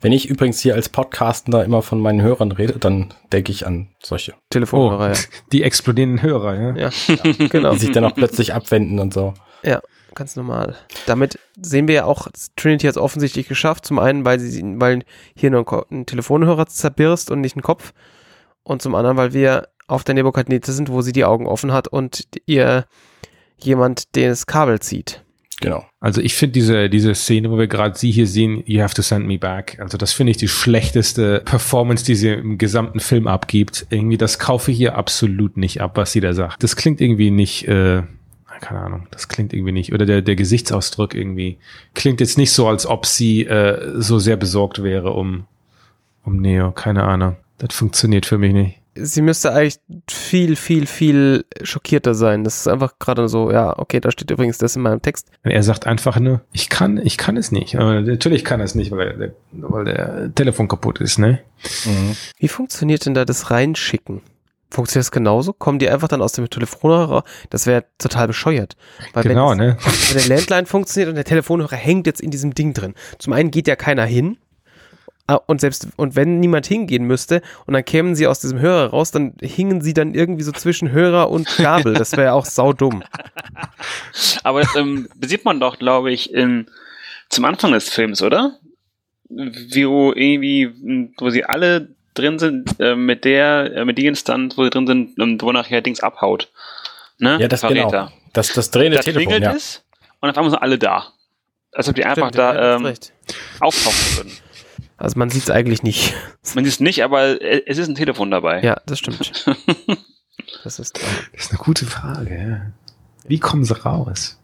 Wenn 0.00 0.12
ich 0.12 0.28
übrigens 0.28 0.60
hier 0.60 0.74
als 0.74 0.90
Podcastender 0.90 1.64
immer 1.64 1.80
von 1.80 2.00
meinen 2.00 2.20
Hörern 2.20 2.52
rede, 2.52 2.78
dann 2.78 3.14
denke 3.32 3.52
ich 3.52 3.66
an 3.66 3.88
solche. 4.02 4.34
Telefonhörer, 4.50 5.10
oh, 5.10 5.14
ja. 5.14 5.20
Die 5.52 5.62
explodierenden 5.62 6.22
Hörer, 6.22 6.54
ja. 6.54 6.76
Ja, 6.76 6.90
ja 7.08 7.46
genau. 7.48 7.72
Die 7.72 7.78
sich 7.78 7.92
dann 7.92 8.04
auch 8.04 8.14
plötzlich 8.14 8.52
abwenden 8.52 8.98
und 8.98 9.14
so. 9.14 9.34
Ja 9.62 9.80
ganz 10.14 10.36
normal. 10.36 10.76
Damit 11.06 11.38
sehen 11.60 11.88
wir 11.88 11.94
ja 11.94 12.04
auch, 12.04 12.28
Trinity 12.56 12.86
hat 12.86 12.96
es 12.96 13.02
offensichtlich 13.02 13.48
geschafft. 13.48 13.86
Zum 13.86 13.98
einen, 13.98 14.24
weil 14.24 14.38
sie, 14.40 14.62
weil 14.76 15.04
hier 15.34 15.50
nur 15.50 15.86
ein, 15.90 16.06
Telefonhörer 16.06 16.66
zerbirst 16.66 17.30
und 17.30 17.40
nicht 17.40 17.56
ein 17.56 17.62
Kopf. 17.62 17.92
Und 18.62 18.82
zum 18.82 18.94
anderen, 18.94 19.16
weil 19.16 19.32
wir 19.32 19.68
auf 19.86 20.04
der 20.04 20.14
Nebukadnezar 20.14 20.74
sind, 20.74 20.88
wo 20.88 21.02
sie 21.02 21.12
die 21.12 21.24
Augen 21.24 21.46
offen 21.46 21.72
hat 21.72 21.88
und 21.88 22.26
ihr 22.46 22.86
jemand 23.58 24.16
das 24.16 24.46
Kabel 24.46 24.80
zieht. 24.80 25.24
Genau. 25.60 25.84
Also 26.00 26.22
ich 26.22 26.34
finde 26.34 26.54
diese, 26.54 26.88
diese 26.88 27.14
Szene, 27.14 27.50
wo 27.50 27.58
wir 27.58 27.66
gerade 27.66 27.96
sie 27.96 28.10
hier 28.10 28.26
sehen, 28.26 28.62
You 28.64 28.80
have 28.80 28.94
to 28.94 29.02
send 29.02 29.26
me 29.26 29.38
back. 29.38 29.76
Also 29.78 29.98
das 29.98 30.12
finde 30.12 30.30
ich 30.30 30.38
die 30.38 30.48
schlechteste 30.48 31.42
Performance, 31.44 32.04
die 32.04 32.14
sie 32.14 32.30
im 32.30 32.56
gesamten 32.56 33.00
Film 33.00 33.26
abgibt. 33.26 33.86
Irgendwie, 33.90 34.16
das 34.16 34.38
kaufe 34.38 34.70
ich 34.70 34.78
hier 34.78 34.96
absolut 34.96 35.58
nicht 35.58 35.82
ab, 35.82 35.96
was 35.96 36.12
sie 36.12 36.20
da 36.20 36.32
sagt. 36.32 36.62
Das 36.62 36.76
klingt 36.76 37.00
irgendwie 37.00 37.30
nicht, 37.30 37.68
äh, 37.68 38.02
keine 38.60 38.80
Ahnung, 38.80 39.06
das 39.10 39.28
klingt 39.28 39.52
irgendwie 39.52 39.72
nicht. 39.72 39.92
Oder 39.92 40.06
der, 40.06 40.22
der 40.22 40.36
Gesichtsausdruck 40.36 41.14
irgendwie 41.14 41.58
klingt 41.94 42.20
jetzt 42.20 42.38
nicht 42.38 42.52
so, 42.52 42.68
als 42.68 42.86
ob 42.86 43.06
sie 43.06 43.46
äh, 43.46 44.00
so 44.00 44.18
sehr 44.18 44.36
besorgt 44.36 44.82
wäre 44.82 45.12
um, 45.12 45.46
um 46.24 46.40
Neo. 46.40 46.72
Keine 46.72 47.04
Ahnung. 47.04 47.36
Das 47.58 47.74
funktioniert 47.74 48.26
für 48.26 48.38
mich 48.38 48.52
nicht. 48.52 48.76
Sie 48.94 49.22
müsste 49.22 49.52
eigentlich 49.52 49.78
viel, 50.10 50.56
viel, 50.56 50.86
viel 50.86 51.44
schockierter 51.62 52.14
sein. 52.14 52.42
Das 52.42 52.60
ist 52.60 52.68
einfach 52.68 52.98
gerade 52.98 53.28
so, 53.28 53.50
ja, 53.50 53.78
okay, 53.78 54.00
da 54.00 54.10
steht 54.10 54.30
übrigens 54.30 54.58
das 54.58 54.74
in 54.74 54.82
meinem 54.82 55.00
Text. 55.00 55.28
Er 55.42 55.62
sagt 55.62 55.86
einfach 55.86 56.18
nur, 56.18 56.40
ich 56.52 56.68
kann, 56.68 56.98
ich 56.98 57.16
kann 57.16 57.36
es 57.36 57.52
nicht. 57.52 57.76
Aber 57.76 58.00
natürlich 58.00 58.44
kann 58.44 58.60
er 58.60 58.64
es 58.64 58.74
nicht, 58.74 58.90
weil 58.90 59.16
der, 59.16 59.32
weil 59.52 59.84
der 59.84 60.34
Telefon 60.34 60.66
kaputt 60.66 61.00
ist, 61.00 61.18
ne? 61.18 61.40
Mhm. 61.84 62.16
Wie 62.38 62.48
funktioniert 62.48 63.06
denn 63.06 63.14
da 63.14 63.24
das 63.24 63.50
Reinschicken? 63.50 64.22
Funktioniert 64.70 65.06
das 65.06 65.10
genauso? 65.10 65.52
Kommen 65.52 65.80
die 65.80 65.88
einfach 65.88 66.08
dann 66.08 66.22
aus 66.22 66.32
dem 66.32 66.48
Telefonhörer? 66.48 67.24
Das 67.50 67.66
wäre 67.66 67.84
total 67.98 68.28
bescheuert. 68.28 68.76
Weil 69.12 69.24
genau, 69.24 69.50
wenn 69.50 69.58
ne? 69.58 69.76
Wenn 70.12 70.28
der 70.28 70.36
Landline 70.36 70.66
funktioniert 70.66 71.08
und 71.08 71.16
der 71.16 71.24
Telefonhörer 71.24 71.74
hängt 71.76 72.06
jetzt 72.06 72.20
in 72.20 72.30
diesem 72.30 72.54
Ding 72.54 72.72
drin. 72.72 72.94
Zum 73.18 73.32
einen 73.32 73.50
geht 73.50 73.66
ja 73.66 73.74
keiner 73.74 74.04
hin. 74.04 74.38
Ah, 75.26 75.40
und 75.46 75.60
selbst, 75.60 75.86
und 75.96 76.16
wenn 76.16 76.40
niemand 76.40 76.66
hingehen 76.66 77.04
müsste 77.04 77.40
und 77.66 77.74
dann 77.74 77.84
kämen 77.84 78.16
sie 78.16 78.26
aus 78.26 78.40
diesem 78.40 78.58
Hörer 78.58 78.90
raus, 78.90 79.12
dann 79.12 79.34
hingen 79.40 79.80
sie 79.80 79.94
dann 79.94 80.14
irgendwie 80.14 80.42
so 80.42 80.50
zwischen 80.50 80.90
Hörer 80.90 81.30
und 81.30 81.46
Kabel. 81.46 81.94
Das 81.94 82.12
wäre 82.12 82.24
ja 82.24 82.32
auch 82.32 82.46
saudumm. 82.46 83.04
Aber 84.42 84.62
das 84.62 84.74
ähm, 84.74 85.08
sieht 85.24 85.44
man 85.44 85.60
doch, 85.60 85.78
glaube 85.78 86.10
ich, 86.12 86.34
in, 86.34 86.66
zum 87.28 87.44
Anfang 87.44 87.72
des 87.72 87.88
Films, 87.88 88.22
oder? 88.22 88.58
Wie 89.28 89.86
wo 89.86 90.12
irgendwie, 90.12 91.12
wo 91.18 91.30
sie 91.30 91.44
alle 91.44 91.94
drin 92.14 92.38
sind, 92.38 92.78
äh, 92.80 92.94
mit 92.94 93.24
der, 93.24 93.76
äh, 93.76 93.84
mit 93.84 93.98
die 93.98 94.06
Instanz, 94.06 94.56
wo 94.56 94.64
sie 94.64 94.70
drin 94.70 94.86
sind, 94.86 95.18
und 95.18 95.42
wo 95.42 95.52
nachher 95.52 95.80
Dings 95.80 96.00
abhaut. 96.00 96.48
Ne? 97.18 97.38
Ja, 97.40 97.48
das 97.48 97.60
Verräter. 97.60 97.86
genau. 97.86 98.08
Das, 98.32 98.52
das 98.52 98.70
drehende 98.70 98.96
das 98.96 99.04
Telefon, 99.04 99.42
ja. 99.42 99.52
ist 99.52 99.84
und 100.20 100.30
auf 100.30 100.36
einmal 100.36 100.50
sind 100.50 100.62
alle 100.62 100.78
da. 100.78 101.08
Als 101.72 101.88
ob 101.88 101.94
die 101.94 102.04
einfach 102.04 102.28
Stimmt, 102.28 102.38
da 102.38 102.76
ähm, 102.76 102.94
auftauchen 103.60 104.16
würden. 104.16 104.32
Also 104.96 105.18
man 105.18 105.30
sieht 105.30 105.44
es 105.44 105.50
eigentlich 105.50 105.82
nicht. 105.82 106.14
Man 106.54 106.64
sieht 106.64 106.74
es 106.74 106.80
nicht, 106.80 107.04
aber 107.04 107.40
es 107.40 107.78
ist 107.78 107.88
ein 107.88 107.94
Telefon 107.94 108.30
dabei. 108.30 108.60
Ja, 108.62 108.80
das 108.86 108.98
stimmt. 108.98 109.46
das, 110.64 110.78
ist, 110.78 110.98
das 110.98 111.04
ist 111.32 111.50
eine 111.52 111.58
gute 111.58 111.86
Frage. 111.86 112.72
Wie 113.24 113.38
kommen 113.38 113.64
sie 113.64 113.80
raus? 113.80 114.38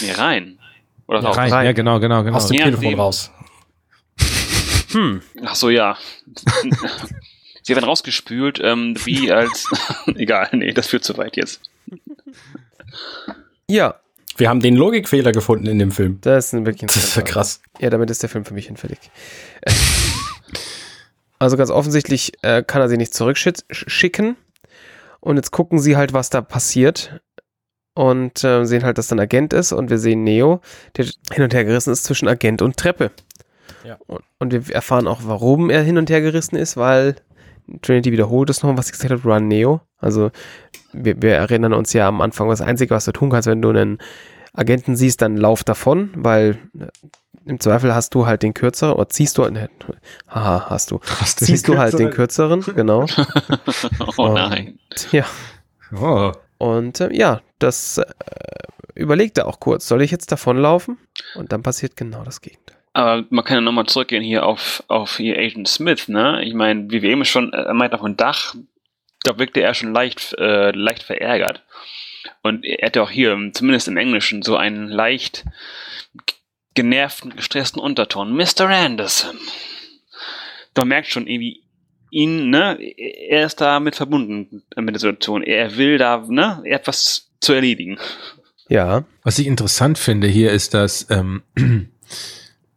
Nee, 0.00 0.12
rein. 0.12 0.58
Oder 1.06 1.22
ja, 1.22 1.30
rein. 1.30 1.52
rein. 1.52 1.66
Ja, 1.66 1.72
genau, 1.72 2.00
genau, 2.00 2.24
genau. 2.24 2.36
Aus 2.36 2.48
dem 2.48 2.56
Telefon 2.56 2.94
raus. 2.94 3.30
Hm. 4.96 5.20
Ach 5.44 5.54
so, 5.54 5.68
ja. 5.68 5.98
Sie 7.62 7.74
werden 7.74 7.84
rausgespült, 7.84 8.60
ähm, 8.62 8.94
wie 9.04 9.30
als. 9.30 9.68
Egal, 10.14 10.48
nee, 10.52 10.72
das 10.72 10.86
führt 10.86 11.04
zu 11.04 11.18
weit 11.18 11.36
jetzt. 11.36 11.60
Ja. 13.68 13.96
Wir 14.38 14.50
haben 14.50 14.60
den 14.60 14.76
Logikfehler 14.76 15.32
gefunden 15.32 15.66
in 15.66 15.78
dem 15.78 15.90
Film. 15.90 16.18
Das 16.20 16.46
ist 16.46 16.52
ein 16.52 16.66
wirklich 16.66 16.90
Das 16.90 16.96
ist 17.02 17.16
ja 17.16 17.22
krass. 17.22 17.62
Ja, 17.78 17.88
damit 17.88 18.10
ist 18.10 18.22
der 18.22 18.28
Film 18.28 18.44
für 18.44 18.52
mich 18.52 18.66
hinfällig. 18.66 18.98
Also 21.38 21.56
ganz 21.56 21.70
offensichtlich 21.70 22.32
äh, 22.42 22.62
kann 22.62 22.82
er 22.82 22.88
sie 22.88 22.98
nicht 22.98 23.14
zurückschicken. 23.14 24.36
Und 25.20 25.36
jetzt 25.36 25.52
gucken 25.52 25.78
sie 25.78 25.96
halt, 25.96 26.12
was 26.12 26.28
da 26.28 26.42
passiert. 26.42 27.20
Und 27.94 28.44
äh, 28.44 28.64
sehen 28.64 28.84
halt, 28.84 28.98
dass 28.98 29.08
dann 29.08 29.20
Agent 29.20 29.54
ist. 29.54 29.72
Und 29.72 29.88
wir 29.88 29.98
sehen 29.98 30.22
Neo, 30.22 30.60
der 30.96 31.06
hin 31.32 31.42
und 31.42 31.54
her 31.54 31.64
gerissen 31.64 31.92
ist 31.92 32.04
zwischen 32.04 32.28
Agent 32.28 32.60
und 32.60 32.76
Treppe. 32.76 33.10
Ja. 33.84 33.98
Und, 34.06 34.22
und, 34.38 34.52
wir 34.52 34.74
erfahren 34.74 35.06
auch, 35.06 35.20
warum 35.24 35.70
er 35.70 35.82
hin 35.82 35.98
und 35.98 36.10
her 36.10 36.20
gerissen 36.20 36.56
ist, 36.56 36.76
weil 36.76 37.16
Trinity 37.82 38.12
wiederholt 38.12 38.50
es 38.50 38.62
nochmal, 38.62 38.78
was 38.78 38.86
sie 38.86 38.92
gesagt 38.92 39.10
hat, 39.10 39.24
Run 39.24 39.48
Neo. 39.48 39.80
Also 39.98 40.30
wir, 40.92 41.20
wir, 41.20 41.34
erinnern 41.34 41.72
uns 41.72 41.92
ja 41.92 42.08
am 42.08 42.20
Anfang, 42.20 42.48
das 42.48 42.60
Einzige, 42.60 42.94
was 42.94 43.04
du 43.04 43.12
tun 43.12 43.30
kannst, 43.30 43.48
wenn 43.48 43.62
du 43.62 43.70
einen 43.70 43.98
Agenten 44.52 44.96
siehst, 44.96 45.22
dann 45.22 45.36
lauf 45.36 45.64
davon, 45.64 46.10
weil 46.14 46.58
äh, 46.78 46.86
im 47.44 47.60
Zweifel 47.60 47.94
hast 47.94 48.14
du 48.14 48.26
halt 48.26 48.42
den 48.42 48.54
kürzeren, 48.54 48.94
oder 48.94 49.08
ziehst 49.08 49.38
du, 49.38 49.48
ne, 49.48 49.70
haha, 50.28 50.70
hast 50.70 50.90
du, 50.90 51.00
Hast 51.20 51.44
ziehst 51.44 51.68
du 51.68 51.78
halt 51.78 51.98
den 51.98 52.10
kürzeren, 52.10 52.62
genau. 52.74 53.06
oh 54.16 54.28
nein. 54.28 54.78
Und, 54.90 55.12
ja, 55.12 55.24
Oh. 55.94 56.32
und 56.58 57.00
äh, 57.00 57.12
ja, 57.12 57.40
das 57.58 57.98
äh, 57.98 58.04
überlegt 58.94 59.38
er 59.38 59.46
auch 59.46 59.60
kurz, 59.60 59.86
soll 59.86 60.02
ich 60.02 60.10
jetzt 60.10 60.32
davonlaufen? 60.32 60.98
Und 61.36 61.52
dann 61.52 61.62
passiert 61.62 61.96
genau 61.96 62.24
das 62.24 62.40
Gegenteil. 62.40 62.75
Aber 62.96 63.26
man 63.28 63.44
kann 63.44 63.56
ja 63.56 63.60
nochmal 63.60 63.84
zurückgehen 63.84 64.22
hier 64.22 64.46
auf, 64.46 64.82
auf 64.88 65.18
hier 65.18 65.36
Agent 65.36 65.68
Smith, 65.68 66.08
ne? 66.08 66.42
Ich 66.42 66.54
meine, 66.54 66.90
wie 66.90 67.02
wir 67.02 67.10
eben 67.10 67.26
schon, 67.26 67.52
äh, 67.52 67.64
er 67.64 67.74
meint 67.74 67.92
auf 67.92 68.00
dem 68.00 68.16
Dach, 68.16 68.54
da 69.22 69.38
wirkte 69.38 69.60
er 69.60 69.74
schon 69.74 69.92
leicht, 69.92 70.32
äh, 70.38 70.70
leicht 70.70 71.02
verärgert. 71.02 71.62
Und 72.42 72.64
er 72.64 72.86
hat 72.86 72.96
ja 72.96 73.02
auch 73.02 73.10
hier, 73.10 73.36
zumindest 73.52 73.88
im 73.88 73.98
Englischen, 73.98 74.40
so 74.40 74.56
einen 74.56 74.88
leicht 74.88 75.44
genervten, 76.72 77.36
gestressten 77.36 77.82
Unterton. 77.82 78.34
Mr. 78.34 78.66
Anderson. 78.66 79.36
Da 80.72 80.86
merkt 80.86 81.08
schon 81.08 81.26
irgendwie 81.26 81.64
ihn, 82.10 82.48
ne? 82.48 82.78
Er 82.80 83.44
ist 83.44 83.60
da 83.60 83.78
mit 83.78 83.94
verbunden 83.94 84.62
mit 84.74 84.94
der 84.94 85.00
Situation. 85.00 85.42
Er 85.42 85.76
will 85.76 85.98
da, 85.98 86.24
ne? 86.26 86.62
Etwas 86.64 87.30
zu 87.42 87.52
erledigen. 87.52 87.98
Ja, 88.70 89.04
Was 89.22 89.38
ich 89.38 89.46
interessant 89.46 89.98
finde 89.98 90.28
hier 90.28 90.50
ist, 90.50 90.72
dass 90.72 91.10
ähm, 91.10 91.42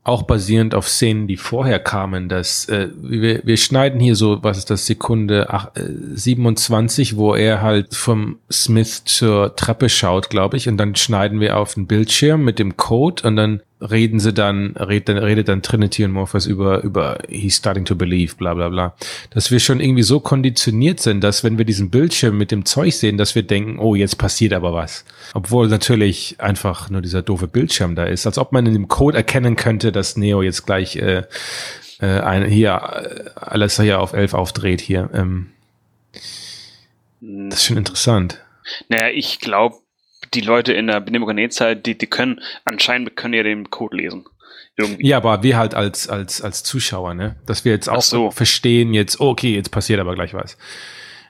auch 0.09 0.23
basierend 0.23 0.75
auf 0.75 0.89
Szenen, 0.89 1.27
die 1.27 1.37
vorher 1.37 1.79
kamen, 1.79 2.27
dass 2.27 2.67
äh, 2.67 2.89
wir, 2.95 3.41
wir 3.45 3.57
schneiden 3.57 3.99
hier 3.99 4.15
so, 4.15 4.43
was 4.43 4.57
ist 4.57 4.69
das, 4.69 4.85
Sekunde 4.85 5.47
ach, 5.49 5.67
äh, 5.75 5.83
27, 6.15 7.15
wo 7.15 7.35
er 7.35 7.61
halt 7.61 7.95
vom 7.95 8.39
Smith 8.51 9.03
zur 9.05 9.55
Treppe 9.55 9.87
schaut, 9.87 10.29
glaube 10.29 10.57
ich, 10.57 10.67
und 10.67 10.77
dann 10.77 10.95
schneiden 10.95 11.39
wir 11.39 11.57
auf 11.57 11.75
den 11.75 11.87
Bildschirm 11.87 12.43
mit 12.43 12.59
dem 12.59 12.75
Code 12.75 13.27
und 13.27 13.35
dann 13.35 13.61
reden 13.81 14.19
sie 14.19 14.33
dann, 14.33 14.75
redet 14.75 15.09
dann, 15.09 15.17
redet 15.17 15.47
dann 15.47 15.61
Trinity 15.61 16.03
und 16.03 16.11
Morpheus 16.11 16.45
über, 16.45 16.83
über 16.83 17.19
he's 17.29 17.55
starting 17.55 17.85
to 17.85 17.95
believe, 17.95 18.35
bla 18.35 18.53
bla 18.53 18.69
bla. 18.69 18.95
Dass 19.29 19.51
wir 19.51 19.59
schon 19.59 19.79
irgendwie 19.79 20.03
so 20.03 20.19
konditioniert 20.19 20.99
sind, 20.99 21.21
dass 21.21 21.43
wenn 21.43 21.57
wir 21.57 21.65
diesen 21.65 21.89
Bildschirm 21.89 22.37
mit 22.37 22.51
dem 22.51 22.65
Zeug 22.65 22.93
sehen, 22.93 23.17
dass 23.17 23.35
wir 23.35 23.43
denken, 23.43 23.79
oh, 23.79 23.95
jetzt 23.95 24.17
passiert 24.17 24.53
aber 24.53 24.73
was. 24.73 25.05
Obwohl 25.33 25.67
natürlich 25.67 26.35
einfach 26.39 26.89
nur 26.89 27.01
dieser 27.01 27.21
doofe 27.21 27.47
Bildschirm 27.47 27.95
da 27.95 28.03
ist. 28.03 28.25
Als 28.25 28.37
ob 28.37 28.51
man 28.51 28.65
in 28.65 28.73
dem 28.73 28.87
Code 28.87 29.17
erkennen 29.17 29.55
könnte, 29.55 29.91
dass 29.91 30.17
Neo 30.17 30.41
jetzt 30.41 30.65
gleich 30.65 30.97
äh, 30.97 31.23
äh, 31.99 32.19
ein, 32.19 32.45
hier 32.45 32.71
äh, 32.71 33.29
alles 33.35 33.79
hier 33.79 34.01
auf 34.01 34.13
11 34.13 34.33
aufdreht 34.33 34.81
hier. 34.81 35.09
Ähm, 35.13 35.51
das 37.21 37.59
ist 37.59 37.65
schon 37.65 37.77
interessant. 37.77 38.39
Naja, 38.87 39.09
ich 39.13 39.39
glaube, 39.39 39.77
die 40.33 40.41
Leute 40.41 40.73
in 40.73 40.87
der 40.87 40.99
Nebukadnezar, 40.99 41.75
die, 41.75 41.97
die 41.97 42.07
können, 42.07 42.41
anscheinend 42.65 43.15
können 43.15 43.33
ja 43.33 43.43
den 43.43 43.69
Code 43.69 43.97
lesen. 43.97 44.25
Irgendwie. 44.77 45.07
Ja, 45.07 45.17
aber 45.17 45.43
wir 45.43 45.57
halt 45.57 45.75
als, 45.75 46.07
als, 46.07 46.41
als 46.41 46.63
Zuschauer, 46.63 47.13
ne? 47.13 47.35
Dass 47.45 47.65
wir 47.65 47.73
jetzt 47.73 47.89
auch 47.89 48.01
so. 48.01 48.31
verstehen, 48.31 48.93
jetzt, 48.93 49.19
oh, 49.19 49.29
okay, 49.29 49.53
jetzt 49.53 49.71
passiert 49.71 49.99
aber 49.99 50.15
gleich 50.15 50.33
was. 50.33 50.57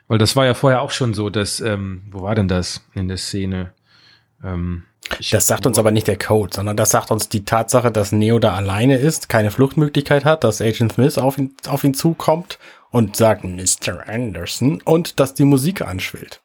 Weil 0.08 0.20
das 0.20 0.36
war 0.36 0.46
ja 0.46 0.53
vorher 0.53 0.82
auch 0.82 0.91
schon 0.91 1.13
so, 1.13 1.29
dass, 1.29 1.60
ähm, 1.60 2.03
wo 2.12 2.22
war 2.22 2.36
denn 2.36 2.48
das 2.48 2.84
in 2.94 3.08
der 3.08 3.18
Szene? 3.18 3.74
Ähm, 4.44 4.84
Das 5.32 5.48
sagt 5.48 5.65
uns 5.65 5.79
aber 5.79 5.91
nicht 5.91 6.08
der 6.08 6.18
Code, 6.18 6.53
sondern 6.56 6.77
das 6.77 6.91
sagt 6.91 7.10
uns 7.10 7.29
die 7.29 7.46
Tatsache, 7.46 7.91
dass 7.91 8.12
Neo 8.12 8.38
da 8.39 8.53
alleine 8.53 8.98
ist, 8.98 9.29
keine 9.29 9.50
Fluchtmöglichkeit 9.51 10.25
hat, 10.25 10.44
dass 10.44 10.62
Agent 10.62 10.94
Smith 10.94 11.18
auf 11.18 11.38
ihn, 11.38 11.56
auf 11.68 11.84
ihn 11.84 11.94
zukommt 11.94 12.60
und 12.91 13.15
sagt 13.15 13.44
Mr. 13.44 14.08
Anderson 14.08 14.82
und 14.84 15.20
dass 15.20 15.34
die 15.34 15.46
Musik 15.46 15.82
anschwillt. 15.82 16.41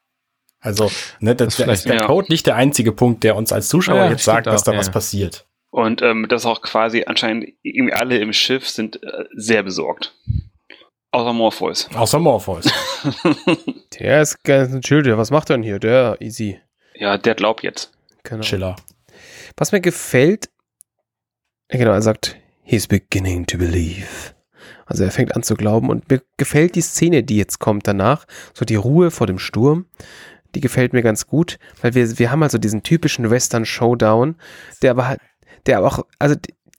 Also, 0.65 0.91
ne, 1.19 1.35
das, 1.35 1.47
Das 1.47 1.55
der, 1.57 1.65
vielleicht- 1.65 1.85
der 1.85 1.95
ja. 1.95 2.05
Code 2.07 2.27
nicht 2.29 2.47
der 2.47 2.55
einzige 2.55 2.91
Punkt, 2.91 3.23
der 3.23 3.35
uns 3.35 3.51
als 3.53 3.67
Zuschauer 3.69 3.97
Ja, 4.05 4.09
jetzt 4.11 4.23
sagt, 4.23 4.47
dass 4.47 4.61
auch, 4.61 4.65
da 4.65 4.71
ja. 4.73 4.79
was 4.79 4.91
passiert. 4.91 5.45
Und 5.69 6.01
ähm, 6.01 6.27
das 6.29 6.45
auch 6.45 6.61
quasi 6.61 7.03
anscheinend 7.05 7.49
irgendwie 7.61 7.93
alle 7.93 8.17
im 8.17 8.33
Schiff 8.33 8.67
sind 8.69 9.01
äh, 9.03 9.25
sehr 9.35 9.61
besorgt. 9.63 10.13
Außer 11.11 11.33
Morpheus. 11.33 11.89
Außer 11.93 12.19
Morpheus. 12.19 12.65
der 13.99 14.21
ist 14.21 14.43
ganz 14.43 14.77
chill, 14.85 15.03
der, 15.03 15.17
was 15.17 15.31
macht 15.31 15.49
er 15.49 15.57
denn 15.57 15.63
hier? 15.63 15.79
Der, 15.79 16.17
easy. 16.19 16.59
ja, 16.95 17.17
der 17.17 17.35
glaubt 17.35 17.63
jetzt. 17.63 17.91
Genau. 18.23 18.41
Chiller. 18.41 18.75
Was 19.57 19.71
mir 19.71 19.81
gefällt, 19.81 20.49
genau, 21.69 21.91
er 21.91 22.01
sagt, 22.01 22.35
he's 22.63 22.87
beginning 22.87 23.45
to 23.45 23.57
believe. 23.57 24.33
Also 24.85 25.03
er 25.03 25.11
fängt 25.11 25.35
an 25.35 25.43
zu 25.43 25.55
glauben 25.55 25.89
und 25.89 26.09
mir 26.09 26.21
gefällt 26.37 26.75
die 26.75 26.81
Szene, 26.81 27.23
die 27.23 27.37
jetzt 27.37 27.59
kommt 27.59 27.87
danach, 27.87 28.25
so 28.53 28.65
die 28.65 28.75
Ruhe 28.75 29.09
vor 29.11 29.27
dem 29.27 29.39
Sturm, 29.39 29.85
die 30.55 30.61
gefällt 30.61 30.93
mir 30.93 31.03
ganz 31.03 31.27
gut, 31.27 31.59
weil 31.81 31.93
wir, 31.93 32.17
wir 32.17 32.31
haben 32.31 32.43
also 32.43 32.57
diesen 32.57 32.81
typischen 32.81 33.29
Western 33.29 33.65
Showdown, 33.65 34.35
der 34.81 34.91
aber 34.91 35.17
der 35.65 35.79
aber 35.79 35.87
auch, 35.87 36.05
also 36.19 36.35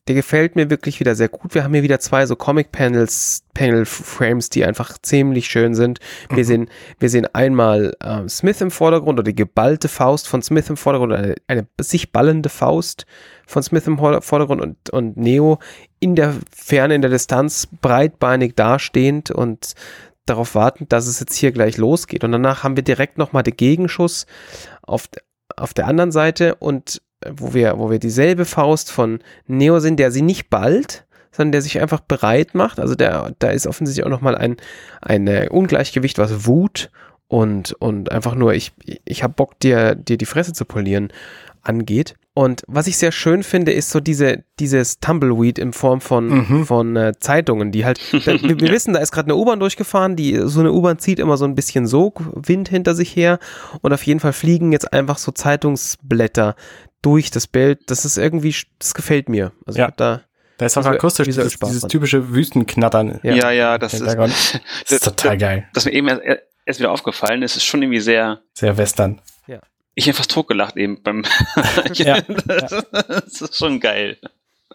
der 0.08 0.14
gefällt 0.14 0.54
mir 0.54 0.70
wirklich 0.70 1.00
wieder 1.00 1.16
sehr 1.16 1.28
gut. 1.28 1.54
Wir 1.54 1.64
haben 1.64 1.74
hier 1.74 1.82
wieder 1.82 1.98
zwei 1.98 2.26
so 2.26 2.36
Comic 2.36 2.70
Panels, 2.70 3.42
Panel 3.54 3.84
Frames, 3.84 4.50
die 4.50 4.64
einfach 4.64 4.96
ziemlich 5.02 5.48
schön 5.48 5.74
sind. 5.74 5.98
Wir 6.30 6.44
sehen, 6.44 6.68
wir 7.00 7.08
sehen 7.08 7.26
einmal 7.32 7.92
ähm, 8.04 8.28
Smith 8.28 8.60
im 8.60 8.70
Vordergrund 8.70 9.18
oder 9.18 9.24
die 9.24 9.34
geballte 9.34 9.88
Faust 9.88 10.28
von 10.28 10.42
Smith 10.42 10.70
im 10.70 10.76
Vordergrund, 10.76 11.12
eine, 11.12 11.34
eine 11.48 11.66
sich 11.80 12.12
ballende 12.12 12.48
Faust 12.48 13.04
von 13.46 13.64
Smith 13.64 13.88
im 13.88 13.98
Vordergrund 13.98 14.60
und, 14.60 14.90
und 14.90 15.16
Neo 15.16 15.58
in 15.98 16.14
der 16.14 16.34
Ferne, 16.54 16.94
in 16.94 17.02
der 17.02 17.10
Distanz, 17.10 17.66
breitbeinig 17.80 18.54
dastehend 18.54 19.32
und 19.32 19.74
darauf 20.26 20.54
wartend, 20.54 20.92
dass 20.92 21.06
es 21.06 21.20
jetzt 21.20 21.36
hier 21.36 21.52
gleich 21.52 21.76
losgeht. 21.76 22.24
Und 22.24 22.32
danach 22.32 22.62
haben 22.62 22.76
wir 22.76 22.84
direkt 22.84 23.18
nochmal 23.18 23.42
den 23.42 23.56
Gegenschuss 23.56 24.26
auf, 24.82 25.08
auf 25.56 25.74
der 25.74 25.86
anderen 25.86 26.12
Seite 26.12 26.56
und 26.56 27.02
äh, 27.20 27.30
wo 27.34 27.54
wir, 27.54 27.78
wo 27.78 27.90
wir 27.90 27.98
dieselbe 27.98 28.44
Faust 28.44 28.90
von 28.90 29.20
Neo 29.46 29.78
sehen, 29.80 29.96
der 29.96 30.10
sie 30.10 30.22
nicht 30.22 30.50
ballt, 30.50 31.06
sondern 31.32 31.52
der 31.52 31.62
sich 31.62 31.80
einfach 31.80 32.00
bereit 32.00 32.54
macht. 32.54 32.80
Also 32.80 32.94
der, 32.94 33.34
da 33.38 33.50
ist 33.50 33.66
offensichtlich 33.66 34.04
auch 34.04 34.10
nochmal 34.10 34.36
ein, 34.36 34.56
ein 35.00 35.26
äh, 35.26 35.48
Ungleichgewicht, 35.50 36.18
was 36.18 36.46
Wut 36.46 36.90
und, 37.28 37.72
und 37.74 38.12
einfach 38.12 38.34
nur, 38.34 38.54
ich, 38.54 38.72
ich 39.04 39.22
hab 39.22 39.36
Bock, 39.36 39.58
dir, 39.60 39.94
dir 39.94 40.16
die 40.16 40.26
Fresse 40.26 40.52
zu 40.52 40.64
polieren, 40.64 41.12
angeht. 41.68 42.14
Und 42.34 42.62
was 42.66 42.86
ich 42.86 42.98
sehr 42.98 43.12
schön 43.12 43.42
finde, 43.42 43.72
ist 43.72 43.90
so 43.90 43.98
diese, 44.00 44.44
dieses 44.60 45.00
Tumbleweed 45.00 45.58
in 45.58 45.72
Form 45.72 46.00
von, 46.02 46.28
Mhm. 46.28 46.66
von 46.66 46.94
äh, 46.96 47.12
Zeitungen, 47.18 47.72
die 47.72 47.84
halt, 47.86 47.98
da, 48.12 48.18
wir, 48.42 48.60
wir 48.60 48.70
wissen, 48.70 48.92
da 48.92 49.00
ist 49.00 49.10
gerade 49.12 49.26
eine 49.26 49.36
U-Bahn 49.36 49.58
durchgefahren, 49.58 50.16
die, 50.16 50.38
so 50.44 50.60
eine 50.60 50.72
U-Bahn 50.72 50.98
zieht 50.98 51.18
immer 51.18 51.36
so 51.38 51.44
ein 51.46 51.54
bisschen 51.54 51.86
Sogwind 51.86 52.68
hinter 52.68 52.94
sich 52.94 53.16
her 53.16 53.38
und 53.80 53.92
auf 53.94 54.02
jeden 54.02 54.20
Fall 54.20 54.32
fliegen 54.34 54.72
jetzt 54.72 54.92
einfach 54.92 55.16
so 55.18 55.32
Zeitungsblätter 55.32 56.56
durch 57.02 57.30
das 57.30 57.46
Bild. 57.46 57.90
Das 57.90 58.04
ist 58.04 58.18
irgendwie, 58.18 58.54
das 58.78 58.94
gefällt 58.94 59.28
mir. 59.28 59.52
Also 59.66 59.78
Ja. 59.78 59.84
ich 59.86 59.88
hab 59.90 59.96
da, 59.96 60.20
Da 60.58 60.66
ist 60.66 60.76
auch 60.76 60.84
akustisch 60.86 61.26
dieses, 61.26 61.52
Spaß 61.52 61.68
dieses 61.70 61.82
typische 61.84 62.34
Wüstenknattern. 62.34 63.20
Ja. 63.22 63.34
Ja, 63.34 63.50
ja, 63.50 63.78
das 63.78 63.94
ist. 63.94 64.02
Das 64.16 64.92
ist 64.92 65.04
total 65.04 65.38
geil. 65.38 65.68
dass 65.74 65.84
mir 65.84 65.92
eben 65.92 66.08
erst, 66.08 66.22
erst 66.66 66.80
wieder 66.80 66.90
aufgefallen 66.90 67.42
ist, 67.42 67.56
ist 67.56 67.64
schon 67.64 67.82
irgendwie 67.82 68.00
sehr, 68.00 68.40
Sehr 68.54 68.76
western. 68.76 69.20
Ich 69.96 70.06
habe 70.06 70.16
fast 70.16 70.30
totgelacht 70.30 70.76
eben 70.76 71.02
beim, 71.02 71.24
Ja, 71.94 72.20
das 72.20 73.40
ist 73.40 73.56
schon 73.56 73.80
geil. 73.80 74.18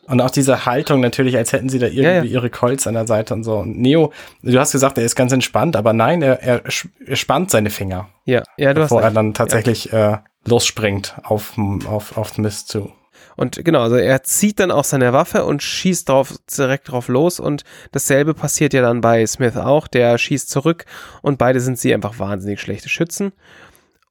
Und 0.08 0.20
auch 0.20 0.32
diese 0.32 0.66
Haltung 0.66 1.00
natürlich, 1.00 1.38
als 1.38 1.54
hätten 1.54 1.70
sie 1.70 1.78
da 1.78 1.86
irgendwie 1.86 2.04
Ja, 2.04 2.16
ja. 2.16 2.24
ihre 2.24 2.50
Colts 2.50 2.88
an 2.88 2.96
der 2.96 3.06
Seite 3.08 3.36
und 3.36 3.44
so. 3.44 3.58
Und 3.58 3.80
Neo, 3.80 4.12
du 4.42 4.60
hast 4.60 4.72
gesagt, 4.72 4.98
er 4.98 5.06
ist 5.06 5.16
ganz 5.16 5.32
entspannt, 5.32 5.76
aber 5.76 5.94
nein, 5.94 6.24
er, 6.24 6.42
er, 6.42 6.64
er 7.06 7.16
spannt 7.16 7.52
seine 7.52 7.70
Finger, 7.70 8.10
ja, 8.26 8.44
ja, 8.58 8.74
du 8.74 8.82
hast 8.82 8.90
bevor 8.90 9.04
er 9.04 9.12
dann 9.12 9.34
tatsächlich 9.36 9.94
äh, 9.94 10.18
losspringt 10.46 11.16
auf, 11.24 11.54
auf, 11.86 12.18
auf 12.18 12.38
Mist 12.40 12.70
zu. 12.70 12.92
Und 13.38 13.64
genau, 13.64 13.82
also 13.82 13.96
er 13.96 14.24
zieht 14.24 14.60
dann 14.60 14.72
auch 14.72 14.84
seine 14.84 15.14
Waffe 15.14 15.46
und 15.46 15.64
schießt 15.64 16.10
drauf, 16.10 16.34
direkt 16.58 16.92
drauf 16.92 17.08
los 17.08 17.40
und 17.40 17.64
dasselbe 17.92 18.34
passiert 18.34 18.74
ja 18.74 18.82
dann 18.82 19.02
bei 19.02 19.26
Smith 19.26 19.56
auch, 19.56 19.88
der 19.88 20.18
schießt 20.18 20.50
zurück 20.50 20.86
und 21.22 21.38
beide 21.38 21.60
sind 21.60 21.78
sie 21.78 21.94
einfach 21.94 22.18
wahnsinnig 22.20 22.60
schlechte 22.60 22.90
Schützen. 22.90 23.32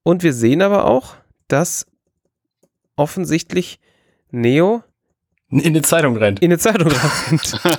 Und 0.03 0.23
wir 0.23 0.33
sehen 0.33 0.63
aber 0.63 0.85
auch, 0.87 1.15
dass 1.49 1.87
offensichtlich 2.97 3.79
Neo 4.31 4.83
In 5.51 5.75
die 5.75 5.83
Zeitung 5.83 6.17
rennt. 6.17 6.41
in 6.41 6.51
eine 6.51 6.59
Zeitung 6.59 6.89
rennt. 6.89 7.61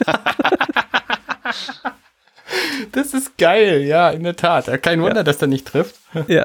Das 2.91 3.13
ist 3.13 3.37
geil, 3.37 3.83
ja, 3.83 4.09
in 4.09 4.23
der 4.23 4.35
Tat. 4.35 4.67
Ja, 4.67 4.77
Kein 4.77 5.01
Wunder, 5.01 5.23
dass 5.23 5.37
der 5.37 5.47
nicht 5.47 5.65
trifft, 5.67 5.95
ja, 6.27 6.43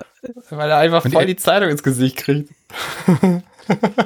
weil 0.51 0.71
er 0.71 0.77
einfach 0.79 1.05
Und 1.05 1.11
voll 1.13 1.23
er- 1.25 1.27
die 1.27 1.35
Zeitung 1.37 1.69
ins 1.71 1.83
Gesicht 1.83 2.17
kriegt. 2.17 2.51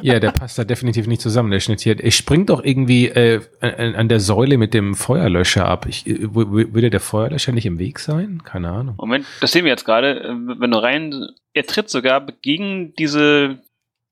Ja, 0.01 0.19
der 0.21 0.31
passt 0.31 0.59
da 0.59 0.65
definitiv 0.65 1.07
nicht 1.07 1.21
zusammen, 1.21 1.51
der 1.51 1.61
Schnitt 1.61 1.81
hier. 1.83 2.03
Er 2.03 2.11
springt 2.13 2.49
doch 2.49 2.65
irgendwie 2.65 3.09
äh, 3.09 3.43
an, 3.61 3.95
an 3.95 4.09
der 4.09 4.19
Säule 4.19 4.57
mit 4.57 4.73
dem 4.73 4.95
Feuerlöscher 4.95 5.67
ab. 5.67 5.85
Ich, 5.87 6.07
äh, 6.07 6.17
würde 6.35 6.89
der 6.89 6.99
Feuerlöscher 7.01 7.53
nicht 7.53 7.67
im 7.67 7.79
Weg 7.79 7.99
sein? 7.99 8.43
Keine 8.43 8.71
Ahnung. 8.71 8.95
Moment, 8.97 9.27
das 9.43 9.53
sehen 9.53 9.67
wir 9.67 9.71
jetzt 9.71 9.85
gerade. 9.85 10.19
äh, 10.25 10.29
Wenn 10.59 10.71
du 10.71 10.79
rein, 10.83 11.29
er 11.55 11.65
tritt 11.67 11.91
sogar 11.91 12.25
gegen 12.43 12.95
diese 12.95 13.59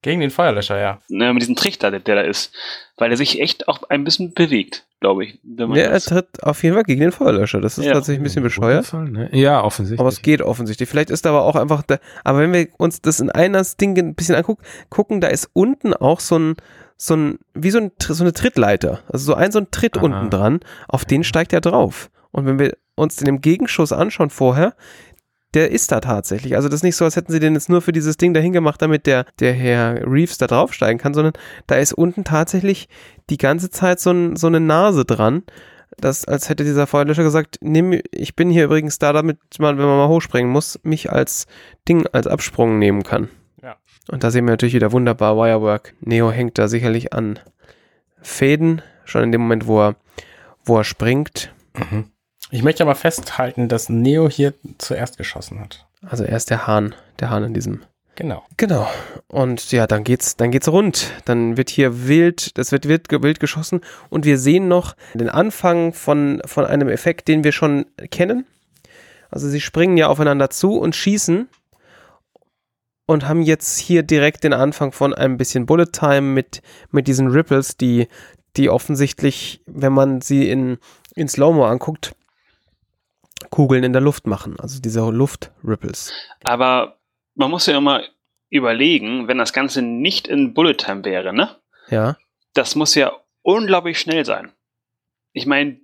Gegen 0.00 0.20
den 0.20 0.30
Feuerlöscher, 0.30 0.78
ja. 0.78 1.00
Ne, 1.08 1.32
mit 1.32 1.42
diesem 1.42 1.56
Trichter, 1.56 1.90
der, 1.90 1.98
der 1.98 2.14
da 2.14 2.20
ist. 2.20 2.54
Weil 2.98 3.10
er 3.10 3.16
sich 3.16 3.40
echt 3.40 3.66
auch 3.66 3.82
ein 3.88 4.04
bisschen 4.04 4.32
bewegt, 4.32 4.86
glaube 5.00 5.24
ich. 5.24 5.40
wenn 5.42 5.70
man 5.70 5.76
Ja, 5.78 5.86
er 5.86 6.00
tritt 6.00 6.40
auf 6.44 6.62
jeden 6.62 6.76
Fall 6.76 6.84
gegen 6.84 7.00
den 7.00 7.10
Feuerlöscher. 7.10 7.60
Das 7.60 7.78
ist 7.78 7.84
Ja. 7.86 7.94
tatsächlich 7.94 8.20
ein 8.20 8.22
bisschen 8.22 8.44
bescheuert. 8.44 8.86
Fall, 8.86 9.08
ne? 9.08 9.28
Ja, 9.32 9.60
offensichtlich. 9.64 9.98
Aber 9.98 10.08
es 10.08 10.22
geht 10.22 10.40
offensichtlich. 10.40 10.88
Vielleicht 10.88 11.10
ist 11.10 11.26
aber 11.26 11.42
auch 11.42 11.56
einfach, 11.56 11.82
da, 11.82 11.98
aber 12.22 12.38
wenn 12.38 12.52
wir 12.52 12.68
uns 12.78 13.02
das 13.02 13.18
in 13.18 13.28
einer 13.30 13.60
Ding 13.80 13.98
ein 13.98 14.14
bisschen 14.14 14.36
angucken, 14.36 14.62
gucken, 14.88 15.20
da 15.20 15.26
ist 15.28 15.50
unten 15.52 15.94
auch 15.94 16.20
so 16.20 16.38
ein, 16.38 16.54
so 16.96 17.16
ein, 17.16 17.38
wie 17.54 17.70
so, 17.72 17.78
ein, 17.78 17.90
so 17.98 18.22
eine 18.22 18.32
Trittleiter. 18.32 19.00
Also 19.08 19.32
so 19.32 19.34
ein, 19.34 19.50
so 19.50 19.58
ein 19.58 19.70
Tritt 19.72 19.96
Aha. 19.98 20.04
unten 20.04 20.30
dran, 20.30 20.60
auf 20.86 21.04
den 21.04 21.24
steigt 21.24 21.52
er 21.52 21.60
drauf. 21.60 22.08
Und 22.30 22.46
wenn 22.46 22.60
wir 22.60 22.76
uns 22.94 23.16
den 23.16 23.26
im 23.26 23.40
Gegenschuss 23.40 23.92
anschauen 23.92 24.30
vorher, 24.30 24.74
der 25.54 25.70
ist 25.70 25.92
da 25.92 26.00
tatsächlich. 26.00 26.56
Also 26.56 26.68
das 26.68 26.76
ist 26.80 26.82
nicht 26.84 26.96
so, 26.96 27.04
als 27.04 27.16
hätten 27.16 27.32
sie 27.32 27.40
den 27.40 27.54
jetzt 27.54 27.68
nur 27.68 27.80
für 27.80 27.92
dieses 27.92 28.16
Ding 28.16 28.34
dahin 28.34 28.52
gemacht, 28.52 28.82
damit 28.82 29.06
der, 29.06 29.24
der 29.40 29.54
Herr 29.54 30.06
Reeves 30.06 30.38
da 30.38 30.46
draufsteigen 30.46 30.98
kann, 30.98 31.14
sondern 31.14 31.32
da 31.66 31.76
ist 31.76 31.92
unten 31.92 32.24
tatsächlich 32.24 32.88
die 33.30 33.38
ganze 33.38 33.70
Zeit 33.70 34.00
so, 34.00 34.10
ein, 34.10 34.36
so 34.36 34.46
eine 34.46 34.60
Nase 34.60 35.04
dran. 35.04 35.44
Das, 35.96 36.26
als 36.26 36.48
hätte 36.48 36.64
dieser 36.64 36.86
Feuerlöscher 36.86 37.22
gesagt, 37.22 37.58
nimm, 37.60 37.98
ich 38.12 38.36
bin 38.36 38.50
hier 38.50 38.64
übrigens 38.64 38.98
da, 38.98 39.12
damit 39.12 39.38
man, 39.58 39.78
wenn 39.78 39.86
man 39.86 39.96
mal 39.96 40.08
hochspringen 40.08 40.50
muss, 40.50 40.78
mich 40.82 41.10
als 41.10 41.46
Ding, 41.88 42.06
als 42.12 42.26
Absprung 42.26 42.78
nehmen 42.78 43.02
kann. 43.02 43.28
Ja. 43.62 43.76
Und 44.08 44.22
da 44.22 44.30
sehen 44.30 44.44
wir 44.44 44.52
natürlich 44.52 44.74
wieder 44.74 44.92
wunderbar 44.92 45.36
Wirework. 45.36 45.94
Neo 46.00 46.30
hängt 46.30 46.58
da 46.58 46.68
sicherlich 46.68 47.14
an 47.14 47.40
Fäden, 48.20 48.82
schon 49.04 49.24
in 49.24 49.32
dem 49.32 49.40
Moment, 49.40 49.66
wo 49.66 49.80
er, 49.80 49.96
wo 50.64 50.76
er 50.76 50.84
springt. 50.84 51.52
Mhm. 51.74 52.10
Ich 52.50 52.62
möchte 52.62 52.82
aber 52.82 52.94
festhalten, 52.94 53.68
dass 53.68 53.88
Neo 53.88 54.28
hier 54.28 54.54
zuerst 54.78 55.18
geschossen 55.18 55.60
hat. 55.60 55.86
Also 56.06 56.24
er 56.24 56.36
ist 56.36 56.50
der 56.50 56.66
Hahn, 56.66 56.94
der 57.20 57.30
Hahn 57.30 57.44
in 57.44 57.54
diesem 57.54 57.82
Genau. 58.18 58.44
Genau. 58.56 58.88
Und 59.28 59.70
ja, 59.70 59.86
dann 59.86 60.02
geht's, 60.02 60.36
dann 60.36 60.50
geht's 60.50 60.66
rund. 60.66 61.12
Dann 61.24 61.56
wird 61.56 61.70
hier 61.70 62.08
wild, 62.08 62.58
das 62.58 62.72
wird 62.72 62.88
wild, 62.88 63.06
wild 63.12 63.38
geschossen 63.38 63.80
und 64.10 64.24
wir 64.24 64.38
sehen 64.38 64.66
noch 64.66 64.96
den 65.14 65.28
Anfang 65.28 65.92
von, 65.92 66.42
von 66.44 66.66
einem 66.66 66.88
Effekt, 66.88 67.28
den 67.28 67.44
wir 67.44 67.52
schon 67.52 67.86
kennen. 68.10 68.44
Also 69.30 69.48
sie 69.48 69.60
springen 69.60 69.96
ja 69.96 70.08
aufeinander 70.08 70.50
zu 70.50 70.78
und 70.78 70.96
schießen 70.96 71.48
und 73.06 73.28
haben 73.28 73.42
jetzt 73.42 73.78
hier 73.78 74.02
direkt 74.02 74.42
den 74.42 74.52
Anfang 74.52 74.90
von 74.90 75.14
ein 75.14 75.36
bisschen 75.36 75.64
Bullet 75.64 75.92
Time 75.92 76.22
mit, 76.22 76.60
mit 76.90 77.06
diesen 77.06 77.28
Ripples, 77.28 77.76
die, 77.76 78.08
die 78.56 78.68
offensichtlich, 78.68 79.62
wenn 79.66 79.92
man 79.92 80.22
sie 80.22 80.50
in, 80.50 80.78
in 81.14 81.28
Slow-Mo 81.28 81.66
anguckt, 81.66 82.16
Kugeln 83.50 83.84
in 83.84 83.92
der 83.92 84.02
Luft 84.02 84.26
machen. 84.26 84.58
Also 84.60 84.80
diese 84.80 85.00
Luft-Ripples. 85.08 86.12
Aber 86.44 86.98
man 87.34 87.50
muss 87.50 87.66
ja 87.66 87.76
immer 87.76 88.02
überlegen, 88.50 89.28
wenn 89.28 89.38
das 89.38 89.52
Ganze 89.52 89.82
nicht 89.82 90.28
in 90.28 90.54
Bullet 90.54 90.74
Time 90.74 91.04
wäre, 91.04 91.32
ne? 91.32 91.56
Ja. 91.88 92.16
Das 92.54 92.74
muss 92.74 92.94
ja 92.94 93.12
unglaublich 93.42 93.98
schnell 93.98 94.24
sein. 94.24 94.52
Ich 95.32 95.46
meine, 95.46 95.78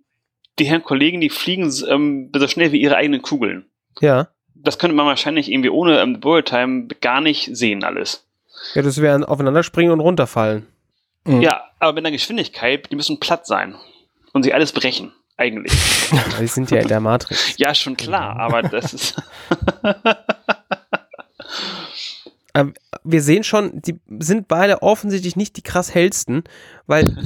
die 0.58 0.64
Herren 0.64 0.82
Kollegen, 0.82 1.20
die 1.20 1.30
fliegen 1.30 1.72
ähm, 1.88 2.30
so 2.34 2.48
schnell 2.48 2.72
wie 2.72 2.80
ihre 2.80 2.96
eigenen 2.96 3.22
Kugeln. 3.22 3.66
Ja. 4.00 4.28
Das 4.54 4.78
könnte 4.78 4.96
man 4.96 5.06
wahrscheinlich 5.06 5.50
irgendwie 5.50 5.70
ohne 5.70 6.00
ähm, 6.00 6.20
Bullet 6.20 6.42
Time 6.42 6.88
gar 7.00 7.20
nicht 7.20 7.54
sehen 7.56 7.84
alles. 7.84 8.26
Ja, 8.74 8.82
das 8.82 9.00
wäre 9.00 9.14
ein 9.14 9.24
aufeinander 9.24 9.62
springen 9.62 9.90
und 9.90 10.00
runterfallen. 10.00 10.66
Mhm. 11.24 11.42
Ja, 11.42 11.64
aber 11.78 11.92
mit 11.92 12.04
einer 12.04 12.12
Geschwindigkeit, 12.12 12.90
die 12.90 12.96
müssen 12.96 13.20
platt 13.20 13.46
sein 13.46 13.74
und 14.32 14.42
sie 14.42 14.54
alles 14.54 14.72
brechen, 14.72 15.12
eigentlich. 15.36 15.72
Die 16.40 16.46
sind 16.46 16.70
ja 16.70 16.80
in 16.80 16.88
der 16.88 17.00
Matrix. 17.00 17.54
ja, 17.56 17.74
schon 17.74 17.96
klar, 17.96 18.36
aber 18.36 18.62
das 18.62 18.94
ist. 18.94 19.22
Ähm, 22.56 22.72
wir 23.02 23.20
sehen 23.20 23.42
schon, 23.42 23.82
die 23.82 23.98
sind 24.20 24.46
beide 24.46 24.80
offensichtlich 24.80 25.34
nicht 25.34 25.56
die 25.56 25.62
krass 25.62 25.92
hellsten, 25.92 26.44
weil 26.86 27.16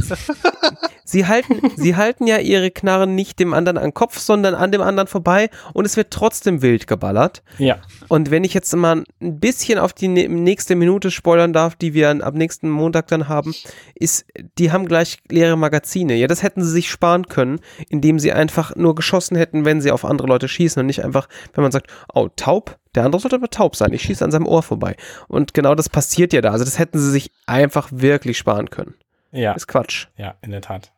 sie 1.05 1.27
halten, 1.27 1.73
sie 1.77 1.97
halten 1.97 2.27
ja 2.27 2.39
ihre 2.39 2.71
Knarren 2.71 3.15
nicht 3.15 3.39
dem 3.39 3.55
anderen 3.55 3.79
an 3.79 3.85
den 3.85 3.95
Kopf, 3.95 4.19
sondern 4.19 4.55
an 4.55 4.73
dem 4.73 4.83
anderen 4.83 5.09
vorbei 5.09 5.51
und 5.73 5.85
es 5.85 5.97
wird 5.97 6.11
trotzdem 6.11 6.63
wild 6.63 6.87
geballert. 6.87 7.43
Ja. 7.59 7.79
Und 8.09 8.31
wenn 8.31 8.45
ich 8.45 8.55
jetzt 8.55 8.75
mal 8.77 9.05
ein 9.21 9.41
bisschen 9.41 9.79
auf 9.79 9.93
die 9.93 10.09
ne- 10.09 10.29
nächste 10.29 10.77
Minute 10.77 11.11
spoilern 11.11 11.53
darf, 11.53 11.77
die 11.77 11.95
wir 11.95 12.09
ab 12.25 12.35
nächsten 12.35 12.71
Montag 12.71 13.09
dann 13.09 13.29
haben, 13.29 13.55
ist, 13.95 14.27
die 14.59 14.71
haben 14.71 14.87
gleich 14.87 15.19
leere 15.29 15.57
Magazine. 15.57 16.15
Ja, 16.15 16.27
das 16.27 16.43
hätten 16.43 16.63
sie 16.63 16.71
sich 16.71 16.91
sparen 16.91 17.27
können, 17.27 17.61
indem 17.89 18.19
sie 18.19 18.33
einfach 18.33 18.77
nur 18.77 18.95
geschossen 18.95 19.37
hätten, 19.37 19.65
wenn 19.65 19.81
sie 19.81 19.91
auf 19.91 20.05
andere 20.05 20.29
Leute 20.29 20.49
schießen 20.49 20.81
und 20.81 20.87
nicht 20.87 21.05
einfach, 21.05 21.29
wenn 21.55 21.63
man 21.63 21.73
sagt, 21.73 21.91
oh, 22.15 22.29
taub, 22.37 22.79
der 22.95 23.05
andere 23.05 23.21
sollte 23.21 23.37
aber 23.37 23.51
taub 23.51 23.77
sein, 23.77 23.93
ich 23.93 24.03
schieße 24.03 24.25
an 24.25 24.31
seinem 24.31 24.47
Ohr 24.47 24.63
vorbei. 24.63 24.97
Und 25.29 25.55
genau 25.55 25.75
das 25.75 25.89
passiert 25.89 26.33
ja 26.33 26.41
da. 26.41 26.51
Also 26.51 26.65
das 26.65 26.79
hätten 26.79 26.99
sie 26.99 27.11
sich 27.11 27.31
einfach 27.47 27.89
wirklich 27.93 28.39
sparen 28.39 28.71
können. 28.71 28.95
Ja. 29.33 29.53
Ist 29.53 29.67
Quatsch. 29.67 30.07
Ja, 30.17 30.37
in 30.43 30.51
der 30.51 30.61
Tat. 30.61 30.93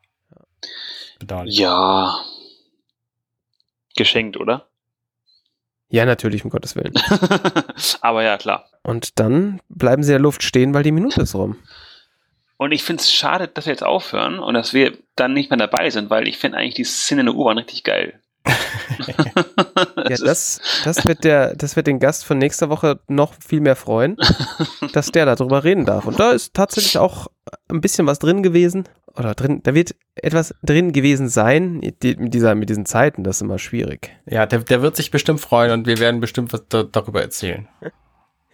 Bedauerlich. 1.18 1.58
ja. 1.58 2.14
Geschenkt, 3.96 4.36
oder? 4.36 4.68
Ja, 5.88 6.04
natürlich, 6.04 6.44
um 6.44 6.50
Gottes 6.50 6.76
Willen. 6.76 6.94
aber 8.00 8.22
ja, 8.22 8.38
klar. 8.38 8.66
Und 8.82 9.18
dann 9.18 9.60
bleiben 9.68 10.02
sie 10.02 10.12
in 10.12 10.14
der 10.14 10.22
Luft 10.22 10.42
stehen, 10.42 10.72
weil 10.72 10.84
die 10.84 10.92
Minute 10.92 11.22
ist 11.22 11.34
rum. 11.34 11.56
Und 12.56 12.72
ich 12.72 12.84
finde 12.84 13.00
es 13.00 13.12
schade, 13.12 13.48
dass 13.48 13.66
wir 13.66 13.72
jetzt 13.72 13.82
aufhören 13.82 14.38
und 14.38 14.54
dass 14.54 14.72
wir 14.72 14.96
dann 15.16 15.32
nicht 15.32 15.50
mehr 15.50 15.58
dabei 15.58 15.90
sind, 15.90 16.10
weil 16.10 16.28
ich 16.28 16.38
finde 16.38 16.58
eigentlich 16.58 16.74
die 16.74 16.84
Szene 16.84 17.22
in 17.22 17.26
der 17.26 17.34
U-Bahn 17.34 17.58
richtig 17.58 17.84
geil. 17.84 18.20
Ja, 20.08 20.16
das, 20.24 20.60
das, 20.84 21.06
wird 21.06 21.24
der, 21.24 21.54
das 21.54 21.76
wird 21.76 21.86
den 21.86 22.00
Gast 22.00 22.24
von 22.24 22.38
nächster 22.38 22.68
Woche 22.68 23.00
noch 23.08 23.34
viel 23.34 23.60
mehr 23.60 23.76
freuen, 23.76 24.16
dass 24.92 25.10
der 25.10 25.26
darüber 25.26 25.64
reden 25.64 25.86
darf. 25.86 26.06
Und 26.06 26.18
da 26.18 26.32
ist 26.32 26.54
tatsächlich 26.54 26.98
auch 26.98 27.28
ein 27.70 27.80
bisschen 27.80 28.06
was 28.06 28.18
drin 28.18 28.42
gewesen. 28.42 28.84
Oder 29.16 29.34
drin, 29.34 29.60
da 29.64 29.74
wird 29.74 29.94
etwas 30.14 30.54
drin 30.62 30.92
gewesen 30.92 31.28
sein, 31.28 31.80
die, 32.02 32.14
mit, 32.16 32.32
dieser, 32.32 32.54
mit 32.54 32.68
diesen 32.70 32.86
Zeiten, 32.86 33.24
das 33.24 33.36
ist 33.36 33.42
immer 33.42 33.58
schwierig. 33.58 34.10
Ja, 34.26 34.46
der, 34.46 34.60
der 34.60 34.82
wird 34.82 34.94
sich 34.96 35.10
bestimmt 35.10 35.40
freuen 35.40 35.72
und 35.72 35.86
wir 35.86 35.98
werden 35.98 36.20
bestimmt 36.20 36.52
was 36.52 36.62
da, 36.68 36.84
darüber 36.84 37.20
erzählen. 37.20 37.66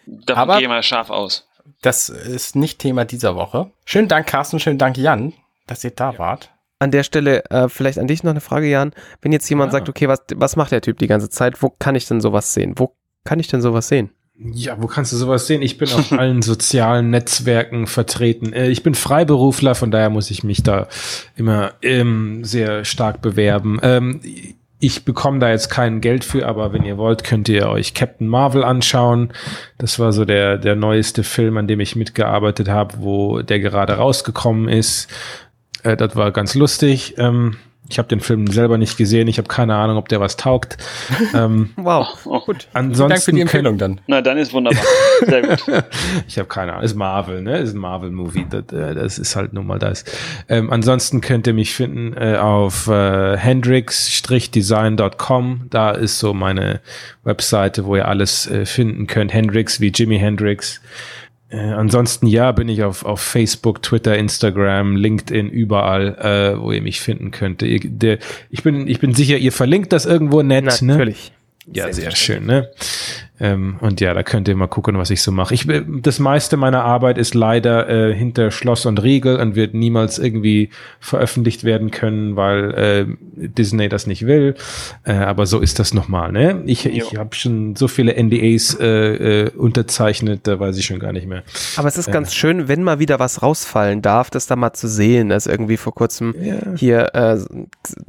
Davon 0.07 0.43
Aber- 0.43 0.55
gehe 0.55 0.63
ich 0.63 0.69
mal 0.69 0.83
scharf 0.83 1.11
aus. 1.11 1.47
Das 1.83 2.09
ist 2.09 2.57
nicht 2.57 2.79
Thema 2.79 3.05
dieser 3.05 3.35
Woche. 3.37 3.71
Schönen 3.85 4.09
Dank, 4.09 4.27
Carsten, 4.29 4.61
schönen 4.61 4.79
Dank, 4.79 4.97
Jan, 4.97 5.35
dass 5.67 5.83
ihr 5.85 5.91
da 5.91 6.17
wart. 6.19 6.53
An 6.79 6.91
der 6.91 7.03
Stelle 7.03 7.45
äh, 7.51 7.69
vielleicht 7.69 7.99
an 7.99 8.07
dich 8.07 8.23
noch 8.23 8.31
eine 8.31 8.41
Frage, 8.41 8.67
Jan. 8.69 8.93
Wenn 9.21 9.33
jetzt 9.33 9.49
jemand 9.49 9.73
Ja. 9.73 9.79
sagt, 9.79 9.89
okay, 9.89 10.09
was, 10.09 10.21
was 10.37 10.57
macht 10.57 10.73
der 10.73 10.81
Typ 10.81 10.99
die 10.99 11.07
ganze 11.07 11.29
Zeit? 11.29 11.61
Wo 11.63 11.71
kann 11.71 11.95
ich 11.97 12.07
denn 12.07 12.21
sowas 12.21 12.55
sehen? 12.55 12.75
Wo 12.77 12.95
kann 13.25 13.41
ich 13.41 13.49
denn 13.49 13.61
sowas 13.63 13.89
sehen? 13.89 14.11
Ja, 14.39 14.77
wo 14.81 14.87
kannst 14.87 15.13
du 15.13 15.17
sowas 15.17 15.47
sehen? 15.47 15.63
Ich 15.63 15.79
bin 15.79 15.89
auf 15.91 16.13
allen 16.19 16.43
sozialen 16.43 17.11
Netzwerken 17.11 17.87
vertreten. 17.87 18.53
Äh, 18.53 18.69
Ich 18.69 18.83
bin 18.83 18.95
Freiberufler, 18.95 19.75
von 19.75 19.91
daher 19.91 20.11
muss 20.11 20.31
ich 20.31 20.45
mich 20.45 20.63
da 20.63 20.89
immer 21.37 21.73
ähm, 21.83 22.45
sehr 22.45 22.85
stark 22.85 23.23
bewerben. 23.23 23.79
Ähm, 23.83 24.21
ich 24.79 25.07
bekomme 25.07 25.39
da 25.39 25.49
jetzt 25.51 25.71
kein 25.71 26.03
Geld 26.03 26.23
für, 26.23 26.47
aber 26.47 26.75
wenn 26.75 26.85
ihr 26.85 26.99
wollt, 26.99 27.25
könnt 27.25 27.49
ihr 27.49 27.67
euch 27.69 27.95
Captain 27.95 28.29
Marvel 28.29 28.63
anschauen. 28.63 29.33
Das 29.79 29.99
war 29.99 30.13
so 30.13 30.27
der, 30.27 30.59
der 30.59 30.77
neueste 30.77 31.25
Film, 31.25 31.57
an 31.57 31.67
dem 31.67 31.81
ich 31.81 31.97
mitgearbeitet 31.97 32.69
habe, 32.69 32.97
wo 32.99 33.41
der 33.41 33.61
gerade 33.61 33.95
rausgekommen 33.95 34.69
ist. 34.69 35.09
Äh, 35.83 35.97
das 35.97 36.15
war 36.15 36.31
ganz 36.31 36.55
lustig. 36.55 37.15
Ähm, 37.17 37.57
ich 37.89 37.99
habe 37.99 38.09
den 38.09 38.21
Film 38.21 38.47
selber 38.49 38.79
nicht 38.79 38.97
gesehen. 38.97 39.29
Ich 39.29 39.39
habe 39.39 39.47
keine 39.49 39.75
Ahnung, 39.77 39.97
ob 39.97 40.09
der 40.09 40.21
was 40.21 40.37
taugt. 40.37 40.77
ähm, 41.35 41.71
Wow. 41.77 42.09
Oh, 42.25 42.41
Gut. 42.41 42.67
ansonsten 42.73 43.09
Dank 43.11 43.23
für 43.23 43.31
die 43.33 43.39
könnt- 43.39 43.43
Empfehlung 43.55 43.79
dann. 43.79 44.01
na, 44.07 44.21
dann 44.23 44.39
ist 44.39 44.53
wunderbar. 44.53 44.83
Sehr 45.27 45.43
gut. 45.43 45.63
ich 46.27 46.39
habe 46.39 46.49
keine 46.49 46.73
Ahnung. 46.73 46.85
Ist 46.85 46.95
Marvel, 46.97 47.43
ne? 47.43 47.59
Ist 47.59 47.75
ein 47.75 47.79
Marvel-Movie. 47.79 48.47
Das, 48.51 48.65
äh, 48.73 48.95
das 48.95 49.19
ist 49.19 49.37
halt 49.37 49.53
nun 49.53 49.67
mal 49.67 49.79
das. 49.79 50.05
Ähm, 50.49 50.73
ansonsten 50.73 51.21
könnt 51.21 51.47
ihr 51.47 51.55
mich 51.55 51.75
finden 51.75 52.15
äh, 52.17 52.37
auf 52.37 52.89
äh, 52.89 53.37
hendrix-design.com. 53.37 55.67
Da 55.71 55.91
ist 55.93 56.19
so 56.19 56.35
meine 56.35 56.81
Webseite, 57.25 57.85
wo 57.85 57.97
ihr 57.97 58.09
alles 58.09 58.51
äh, 58.51 58.67
finden 58.67 59.07
könnt. 59.07 59.33
Hendrix 59.33 59.81
wie 59.81 59.93
Jimi 59.95 60.19
Hendrix. 60.19 60.81
Äh, 61.49 61.59
ansonsten 61.59 62.27
ja, 62.27 62.51
bin 62.53 62.69
ich 62.69 62.83
auf, 62.83 63.05
auf 63.05 63.21
Facebook, 63.21 63.83
Twitter, 63.83 64.17
Instagram, 64.17 64.97
LinkedIn, 64.97 65.49
überall, 65.49 66.17
äh, 66.19 66.61
wo 66.61 66.73
ihr 66.73 66.83
mich 66.83 67.01
finden 67.01 67.31
könnt. 67.31 67.63
Ihr, 67.63 67.81
der, 67.85 68.19
ich, 68.51 68.63
bin, 68.63 68.89
ich 68.89 68.99
bin 68.99 69.15
sicher, 69.15 69.37
ihr 69.39 69.53
verlinkt 69.53 69.93
das 69.93 70.07
irgendwo 70.07 70.43
nett. 70.43 70.83
Ne? 70.83 71.15
Ja, 71.73 71.93
sehr 71.93 72.15
schön, 72.15 72.47
ne? 72.47 72.71
Ähm, 73.39 73.77
und 73.81 74.01
ja, 74.01 74.15
da 74.15 74.23
könnt 74.23 74.49
ihr 74.49 74.57
mal 74.57 74.67
gucken, 74.67 74.97
was 74.97 75.11
ich 75.11 75.21
so 75.21 75.31
mache. 75.31 75.53
Ich, 75.53 75.67
das 76.01 76.19
meiste 76.19 76.57
meiner 76.57 76.85
Arbeit 76.85 77.19
ist 77.19 77.35
leider 77.35 77.89
äh, 77.89 78.15
hinter 78.15 78.51
Schloss 78.51 78.87
und 78.87 79.03
Riegel 79.03 79.37
und 79.37 79.55
wird 79.57 79.75
niemals 79.75 80.19
irgendwie 80.19 80.71
veröffentlicht 81.01 81.65
werden 81.65 81.91
können, 81.91 82.37
weil 82.37 82.75
äh, 82.75 83.07
Disney 83.35 83.89
das 83.91 84.07
nicht 84.07 84.27
will. 84.27 84.55
Äh, 85.05 85.13
aber 85.13 85.45
so 85.45 85.61
ist 85.61 85.79
das 85.79 85.93
nochmal, 85.93 86.33
ne? 86.33 86.63
Ich, 86.65 86.87
ich 86.87 87.17
habe 87.19 87.35
schon 87.35 87.77
so 87.77 87.89
viele 87.89 88.15
NDAs 88.15 88.79
äh, 88.81 88.87
äh, 89.45 89.51
unterzeichnet, 89.51 90.47
da 90.47 90.59
weiß 90.59 90.79
ich 90.79 90.87
schon 90.87 90.99
gar 90.99 91.13
nicht 91.13 91.27
mehr. 91.27 91.43
Aber 91.77 91.89
es 91.89 91.99
ist 91.99 92.11
ganz 92.11 92.33
schön, 92.35 92.69
wenn 92.69 92.83
mal 92.83 93.01
wieder 93.01 93.19
was 93.19 93.43
rausfallen 93.43 94.01
darf, 94.01 94.31
das 94.31 94.47
da 94.47 94.57
mal 94.57 94.73
zu 94.73 94.89
sehen. 94.89 95.31
Also 95.31 95.51
irgendwie 95.51 95.77
vor 95.77 95.95
kurzem 95.95 96.35
Ja. 96.41 96.57
hier 96.77 97.15
äh, 97.15 97.39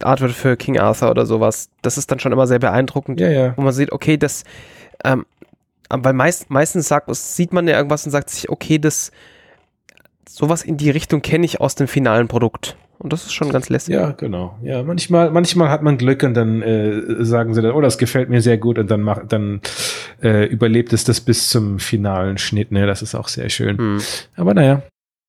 Artwork 0.02 0.32
für 0.32 0.56
King 0.56 0.80
Arthur 0.80 1.12
oder 1.12 1.26
sowas. 1.26 1.70
Das 1.82 1.98
ist 1.98 2.10
dann 2.12 2.20
schon 2.20 2.32
immer 2.32 2.48
sehr 2.48 2.60
beeindruckend, 2.60 3.20
Ja, 3.20 3.30
ja. 3.30 3.46
Wo 3.55 3.62
man 3.62 3.73
sieht, 3.73 3.91
okay, 3.91 4.17
das 4.17 4.43
ähm, 5.03 5.25
weil 5.89 6.13
meist, 6.13 6.49
meistens 6.49 6.88
sagt, 6.88 7.13
sieht 7.15 7.53
man 7.53 7.67
ja 7.67 7.77
irgendwas 7.77 8.05
und 8.05 8.12
sagt 8.12 8.29
sich, 8.29 8.49
okay, 8.49 8.77
das 8.77 9.12
sowas 10.27 10.63
in 10.63 10.77
die 10.77 10.89
Richtung 10.89 11.21
kenne 11.21 11.45
ich 11.45 11.62
aus 11.62 11.75
dem 11.75 11.88
finalen 11.88 12.27
Produkt. 12.27 12.75
Und 12.99 13.13
das 13.13 13.25
ist 13.25 13.33
schon 13.33 13.51
ganz 13.51 13.69
lässig. 13.69 13.93
Ja, 13.93 14.12
genau. 14.12 14.57
Ja, 14.63 14.81
manchmal, 14.81 15.29
manchmal 15.29 15.69
hat 15.69 15.83
man 15.83 15.97
Glück 15.99 16.23
und 16.23 16.33
dann 16.33 16.63
äh, 16.63 17.23
sagen 17.23 17.53
sie 17.53 17.62
dann, 17.62 17.73
oh, 17.73 17.81
das 17.81 17.99
gefällt 17.99 18.29
mir 18.29 18.41
sehr 18.41 18.57
gut 18.57 18.79
und 18.79 18.89
dann 18.89 19.01
macht, 19.01 19.31
dann 19.31 19.62
äh, 20.21 20.45
überlebt 20.45 20.93
es 20.93 21.03
das 21.03 21.21
bis 21.21 21.49
zum 21.49 21.77
finalen 21.77 22.39
Schnitt. 22.39 22.71
Ne, 22.71 22.88
das 22.88 23.03
ist 23.03 23.13
auch 23.13 23.27
sehr 23.27 23.49
schön. 23.49 23.77
Hm. 23.77 24.01
Aber 24.36 24.55
naja. 24.55 24.81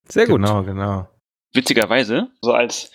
Sehr 0.08 0.26
gut. 0.26 0.36
Genau, 0.36 0.62
genau. 0.62 1.08
Witzigerweise, 1.52 2.28
so 2.42 2.52
als 2.52 2.92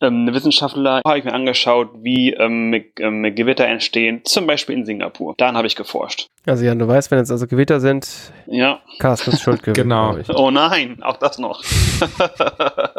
ähm, 0.00 0.28
Wissenschaftler 0.32 1.00
habe 1.06 1.18
ich 1.18 1.24
mir 1.24 1.32
angeschaut, 1.32 1.90
wie 2.02 2.32
ähm, 2.32 2.84
ähm, 2.98 3.34
Gewitter 3.34 3.66
entstehen, 3.66 4.20
zum 4.24 4.46
Beispiel 4.46 4.76
in 4.76 4.84
Singapur. 4.84 5.34
Daran 5.38 5.56
habe 5.56 5.66
ich 5.66 5.76
geforscht. 5.76 6.26
Also 6.44 6.64
Jan, 6.64 6.78
du 6.78 6.86
weißt, 6.86 7.10
wenn 7.10 7.18
jetzt 7.18 7.30
also 7.30 7.46
Gewitter 7.46 7.80
sind, 7.80 8.06
ja. 8.46 8.80
Carstens 8.98 9.40
Schuld 9.40 9.62
gewesen. 9.62 9.82
genau. 9.82 10.16
Oh 10.34 10.50
nein, 10.50 11.02
auch 11.02 11.16
das 11.16 11.38
noch. 11.38 11.62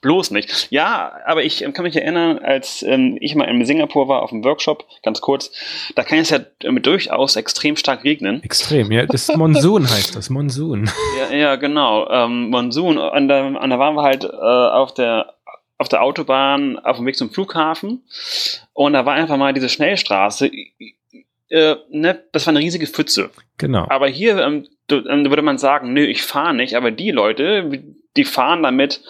Bloß 0.00 0.30
nicht. 0.30 0.68
Ja, 0.70 1.12
aber 1.26 1.44
ich 1.44 1.62
ähm, 1.62 1.72
kann 1.72 1.84
mich 1.84 1.96
erinnern, 1.96 2.38
als 2.38 2.82
ähm, 2.82 3.18
ich 3.20 3.34
mal 3.34 3.44
in 3.44 3.64
Singapur 3.64 4.08
war 4.08 4.22
auf 4.22 4.30
dem 4.30 4.44
Workshop, 4.44 4.84
ganz 5.02 5.20
kurz, 5.20 5.50
da 5.94 6.02
kann 6.04 6.18
es 6.18 6.30
ja 6.30 6.40
ähm, 6.62 6.80
durchaus 6.82 7.36
extrem 7.36 7.76
stark 7.76 8.04
regnen. 8.04 8.42
Extrem, 8.42 8.92
ja. 8.92 9.06
Das 9.06 9.28
Monsun 9.28 9.84
heißt 9.90 10.16
das, 10.16 10.30
Monsun. 10.30 10.90
Ja, 11.18 11.36
ja 11.36 11.56
genau. 11.56 12.08
Ähm, 12.08 12.50
Monsun. 12.50 12.98
Und 12.98 13.28
da, 13.28 13.46
und 13.46 13.70
da 13.70 13.78
waren 13.78 13.94
wir 13.94 14.02
halt 14.02 14.24
äh, 14.24 14.28
auf 14.28 14.94
der 14.94 15.32
auf 15.78 15.88
der 15.88 16.02
Autobahn 16.02 16.78
auf 16.78 16.96
dem 16.96 17.06
Weg 17.06 17.16
zum 17.16 17.30
Flughafen 17.30 18.02
und 18.72 18.94
da 18.94 19.04
war 19.04 19.14
einfach 19.14 19.36
mal 19.36 19.52
diese 19.52 19.68
Schnellstraße. 19.68 20.50
Äh, 21.48 21.76
ne, 21.90 22.24
das 22.32 22.46
war 22.46 22.52
eine 22.52 22.60
riesige 22.60 22.86
Pfütze. 22.86 23.30
Genau. 23.58 23.86
Aber 23.88 24.08
hier 24.08 24.38
ähm, 24.38 24.66
ähm 24.90 25.28
würde 25.30 25.42
man 25.42 25.58
sagen, 25.58 25.92
nö, 25.92 26.04
ich 26.04 26.22
fahre 26.22 26.54
nicht, 26.54 26.74
aber 26.74 26.90
die 26.90 27.10
Leute, 27.10 27.82
die 28.16 28.24
fahren 28.24 28.62
damit 28.62 29.00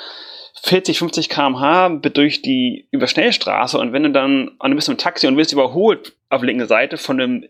40, 0.62 0.98
50 0.98 1.28
km/h 1.28 1.88
durch 2.12 2.42
die 2.42 2.86
über 2.90 3.06
Schnellstraße 3.06 3.78
und 3.78 3.92
wenn 3.92 4.02
du 4.04 4.10
dann 4.10 4.48
und 4.58 4.70
du 4.70 4.76
bist 4.76 4.88
im 4.88 4.96
Taxi 4.98 5.26
und 5.26 5.36
wirst 5.36 5.52
überholt 5.52 6.14
auf 6.30 6.40
der 6.40 6.46
linken 6.46 6.66
Seite 6.66 6.96
von 6.96 7.20
einem 7.20 7.44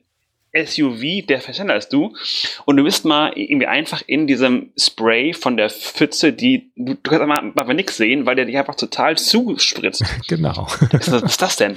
SUV, 0.64 1.26
der 1.26 1.40
schneller 1.40 1.74
als 1.74 1.88
du. 1.88 2.14
Und 2.64 2.76
du 2.78 2.84
bist 2.84 3.04
mal 3.04 3.32
irgendwie 3.34 3.66
einfach 3.66 4.02
in 4.06 4.26
diesem 4.26 4.70
Spray 4.78 5.34
von 5.34 5.56
der 5.58 5.68
Pfütze, 5.68 6.32
die 6.32 6.70
du, 6.76 6.94
du 6.94 7.10
kannst 7.10 7.22
aber, 7.22 7.52
aber 7.56 7.74
nichts 7.74 7.96
sehen, 7.98 8.24
weil 8.24 8.36
der 8.36 8.46
dich 8.46 8.56
einfach 8.56 8.74
total 8.74 9.18
zuspritzt. 9.18 10.02
Genau. 10.28 10.66
Was 10.92 11.08
ist 11.08 11.42
das 11.42 11.56
denn? 11.56 11.76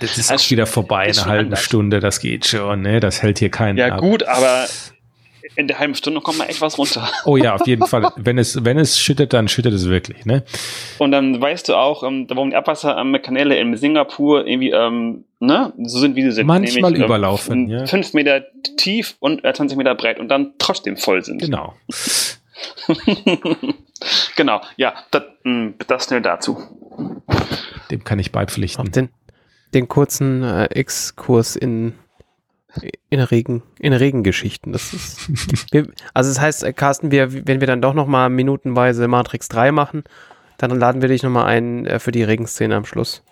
Das 0.00 0.18
ist 0.18 0.32
auch 0.32 0.50
wieder 0.50 0.66
vorbei, 0.66 1.04
eine 1.04 1.24
halbe. 1.26 1.56
Stunde, 1.56 2.00
das 2.00 2.20
geht 2.20 2.46
schon, 2.46 2.82
ne? 2.82 2.98
Das 3.00 3.22
hält 3.22 3.38
hier 3.38 3.50
keinen 3.50 3.78
Ja, 3.78 3.94
ab. 3.94 4.00
gut, 4.00 4.24
aber 4.24 4.66
in 5.54 5.68
der 5.68 5.78
halben 5.78 5.94
Stunde 5.94 6.20
kommt 6.20 6.38
mal 6.38 6.46
echt 6.46 6.60
was 6.60 6.78
runter. 6.78 7.08
Oh 7.24 7.36
ja, 7.36 7.54
auf 7.54 7.66
jeden 7.66 7.86
Fall. 7.86 8.10
Wenn 8.16 8.38
es, 8.38 8.64
wenn 8.64 8.78
es 8.78 8.98
schüttet, 8.98 9.32
dann 9.32 9.48
schüttet 9.48 9.72
es 9.72 9.88
wirklich, 9.88 10.24
ne? 10.24 10.44
Und 10.98 11.12
dann 11.12 11.40
weißt 11.40 11.68
du 11.68 11.74
auch, 11.74 12.02
ähm, 12.02 12.26
warum 12.28 12.50
die 12.50 12.56
Abwasserkanäle 12.56 13.56
in 13.58 13.76
Singapur 13.76 14.46
irgendwie, 14.46 14.70
ähm, 14.70 15.24
ne, 15.38 15.72
so 15.82 15.98
sind, 15.98 16.16
wie 16.16 16.22
sie 16.22 16.32
sind. 16.32 16.46
Manchmal 16.46 16.90
Nämlich, 16.90 17.06
überlaufen, 17.06 17.64
ähm, 17.64 17.68
ja. 17.68 17.86
Fünf 17.86 18.12
Meter 18.14 18.44
tief 18.76 19.16
und 19.20 19.44
äh, 19.44 19.52
20 19.52 19.78
Meter 19.78 19.94
breit 19.94 20.18
und 20.18 20.28
dann 20.28 20.54
trotzdem 20.58 20.96
voll 20.96 21.22
sind. 21.24 21.40
Genau. 21.40 21.74
genau, 24.36 24.60
ja, 24.76 24.94
das, 25.10 25.22
mm, 25.44 25.68
das 25.86 26.06
schnell 26.06 26.22
dazu. 26.22 26.58
Dem 27.90 28.04
kann 28.04 28.18
ich 28.18 28.32
beipflichten. 28.32 28.90
Den, 28.90 29.10
den 29.74 29.88
kurzen 29.88 30.42
äh, 30.42 30.64
Exkurs 30.66 31.56
in 31.56 31.94
in 33.10 33.20
Regen, 33.20 33.62
in 33.78 33.92
Regengeschichten. 33.92 34.72
Das 34.72 34.92
ist, 34.92 35.28
wir, 35.72 35.88
also 36.14 36.30
das 36.30 36.40
heißt, 36.40 36.64
äh, 36.64 36.72
Carsten, 36.72 37.10
wir, 37.10 37.46
wenn 37.46 37.60
wir 37.60 37.66
dann 37.66 37.82
doch 37.82 37.94
noch 37.94 38.06
mal 38.06 38.28
minutenweise 38.28 39.08
Matrix 39.08 39.48
3 39.48 39.72
machen, 39.72 40.04
dann 40.58 40.70
laden 40.78 41.02
wir 41.02 41.08
dich 41.08 41.22
noch 41.22 41.30
mal 41.30 41.44
ein 41.44 41.86
äh, 41.86 41.98
für 41.98 42.12
die 42.12 42.22
Regenszene 42.22 42.74
am 42.74 42.84
Schluss. 42.84 43.22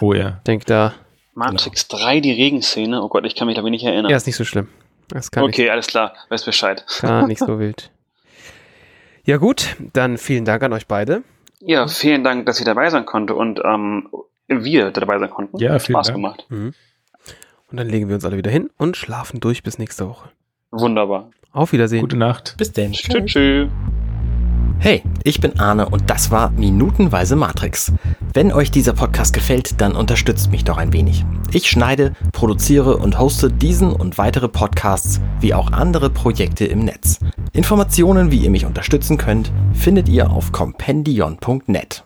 Oh 0.00 0.12
ja. 0.12 0.40
Denk 0.46 0.66
da. 0.66 0.94
Matrix 1.34 1.88
genau. 1.88 2.02
3, 2.02 2.20
die 2.20 2.32
Regenszene. 2.32 3.02
Oh 3.02 3.08
Gott, 3.08 3.24
ich 3.26 3.34
kann 3.34 3.46
mich 3.46 3.56
da 3.56 3.62
nicht 3.62 3.84
erinnern. 3.84 4.10
Ja, 4.10 4.16
ist 4.16 4.26
nicht 4.26 4.36
so 4.36 4.44
schlimm. 4.44 4.68
okay, 5.14 5.62
nicht, 5.62 5.70
alles 5.70 5.86
klar. 5.86 6.14
Weiß 6.28 6.44
Bescheid. 6.44 6.84
Gar 7.00 7.26
nicht 7.26 7.40
so 7.40 7.58
wild. 7.58 7.90
Ja 9.24 9.38
gut, 9.38 9.76
dann 9.92 10.18
vielen 10.18 10.44
Dank 10.44 10.62
an 10.62 10.72
euch 10.72 10.86
beide. 10.86 11.22
Ja, 11.60 11.88
vielen 11.88 12.22
Dank, 12.22 12.46
dass 12.46 12.58
ich 12.58 12.64
dabei 12.64 12.90
sein 12.90 13.06
konnte 13.06 13.34
und 13.34 13.60
ähm, 13.64 14.08
wir 14.46 14.90
dabei 14.92 15.18
sein 15.18 15.30
konnten. 15.30 15.58
Ja, 15.58 15.78
vielen 15.78 15.96
Spaß 15.96 16.06
Dank. 16.08 16.16
gemacht. 16.16 16.46
Mhm. 16.48 16.74
Und 17.70 17.78
dann 17.78 17.88
legen 17.88 18.08
wir 18.08 18.14
uns 18.14 18.24
alle 18.24 18.36
wieder 18.36 18.50
hin 18.50 18.70
und 18.78 18.96
schlafen 18.96 19.40
durch 19.40 19.62
bis 19.62 19.78
nächste 19.78 20.08
Woche. 20.08 20.30
Wunderbar. 20.70 21.30
Auf 21.52 21.72
Wiedersehen. 21.72 22.02
Gute 22.02 22.16
Nacht. 22.16 22.54
Bis 22.58 22.72
denn. 22.72 22.92
Tschüss. 22.92 23.24
Tschüss. 23.26 23.68
Hey, 24.78 25.02
ich 25.24 25.40
bin 25.40 25.58
Arne 25.58 25.88
und 25.88 26.10
das 26.10 26.30
war 26.30 26.50
Minutenweise 26.50 27.34
Matrix. 27.34 27.92
Wenn 28.34 28.52
euch 28.52 28.70
dieser 28.70 28.92
Podcast 28.92 29.32
gefällt, 29.32 29.80
dann 29.80 29.96
unterstützt 29.96 30.50
mich 30.50 30.64
doch 30.64 30.76
ein 30.76 30.92
wenig. 30.92 31.24
Ich 31.50 31.70
schneide, 31.70 32.12
produziere 32.32 32.98
und 32.98 33.18
hoste 33.18 33.50
diesen 33.50 33.92
und 33.92 34.18
weitere 34.18 34.48
Podcasts 34.48 35.20
wie 35.40 35.54
auch 35.54 35.72
andere 35.72 36.10
Projekte 36.10 36.66
im 36.66 36.80
Netz. 36.80 37.18
Informationen, 37.52 38.30
wie 38.30 38.38
ihr 38.38 38.50
mich 38.50 38.66
unterstützen 38.66 39.16
könnt, 39.16 39.50
findet 39.72 40.08
ihr 40.08 40.30
auf 40.30 40.52
compendion.net. 40.52 42.04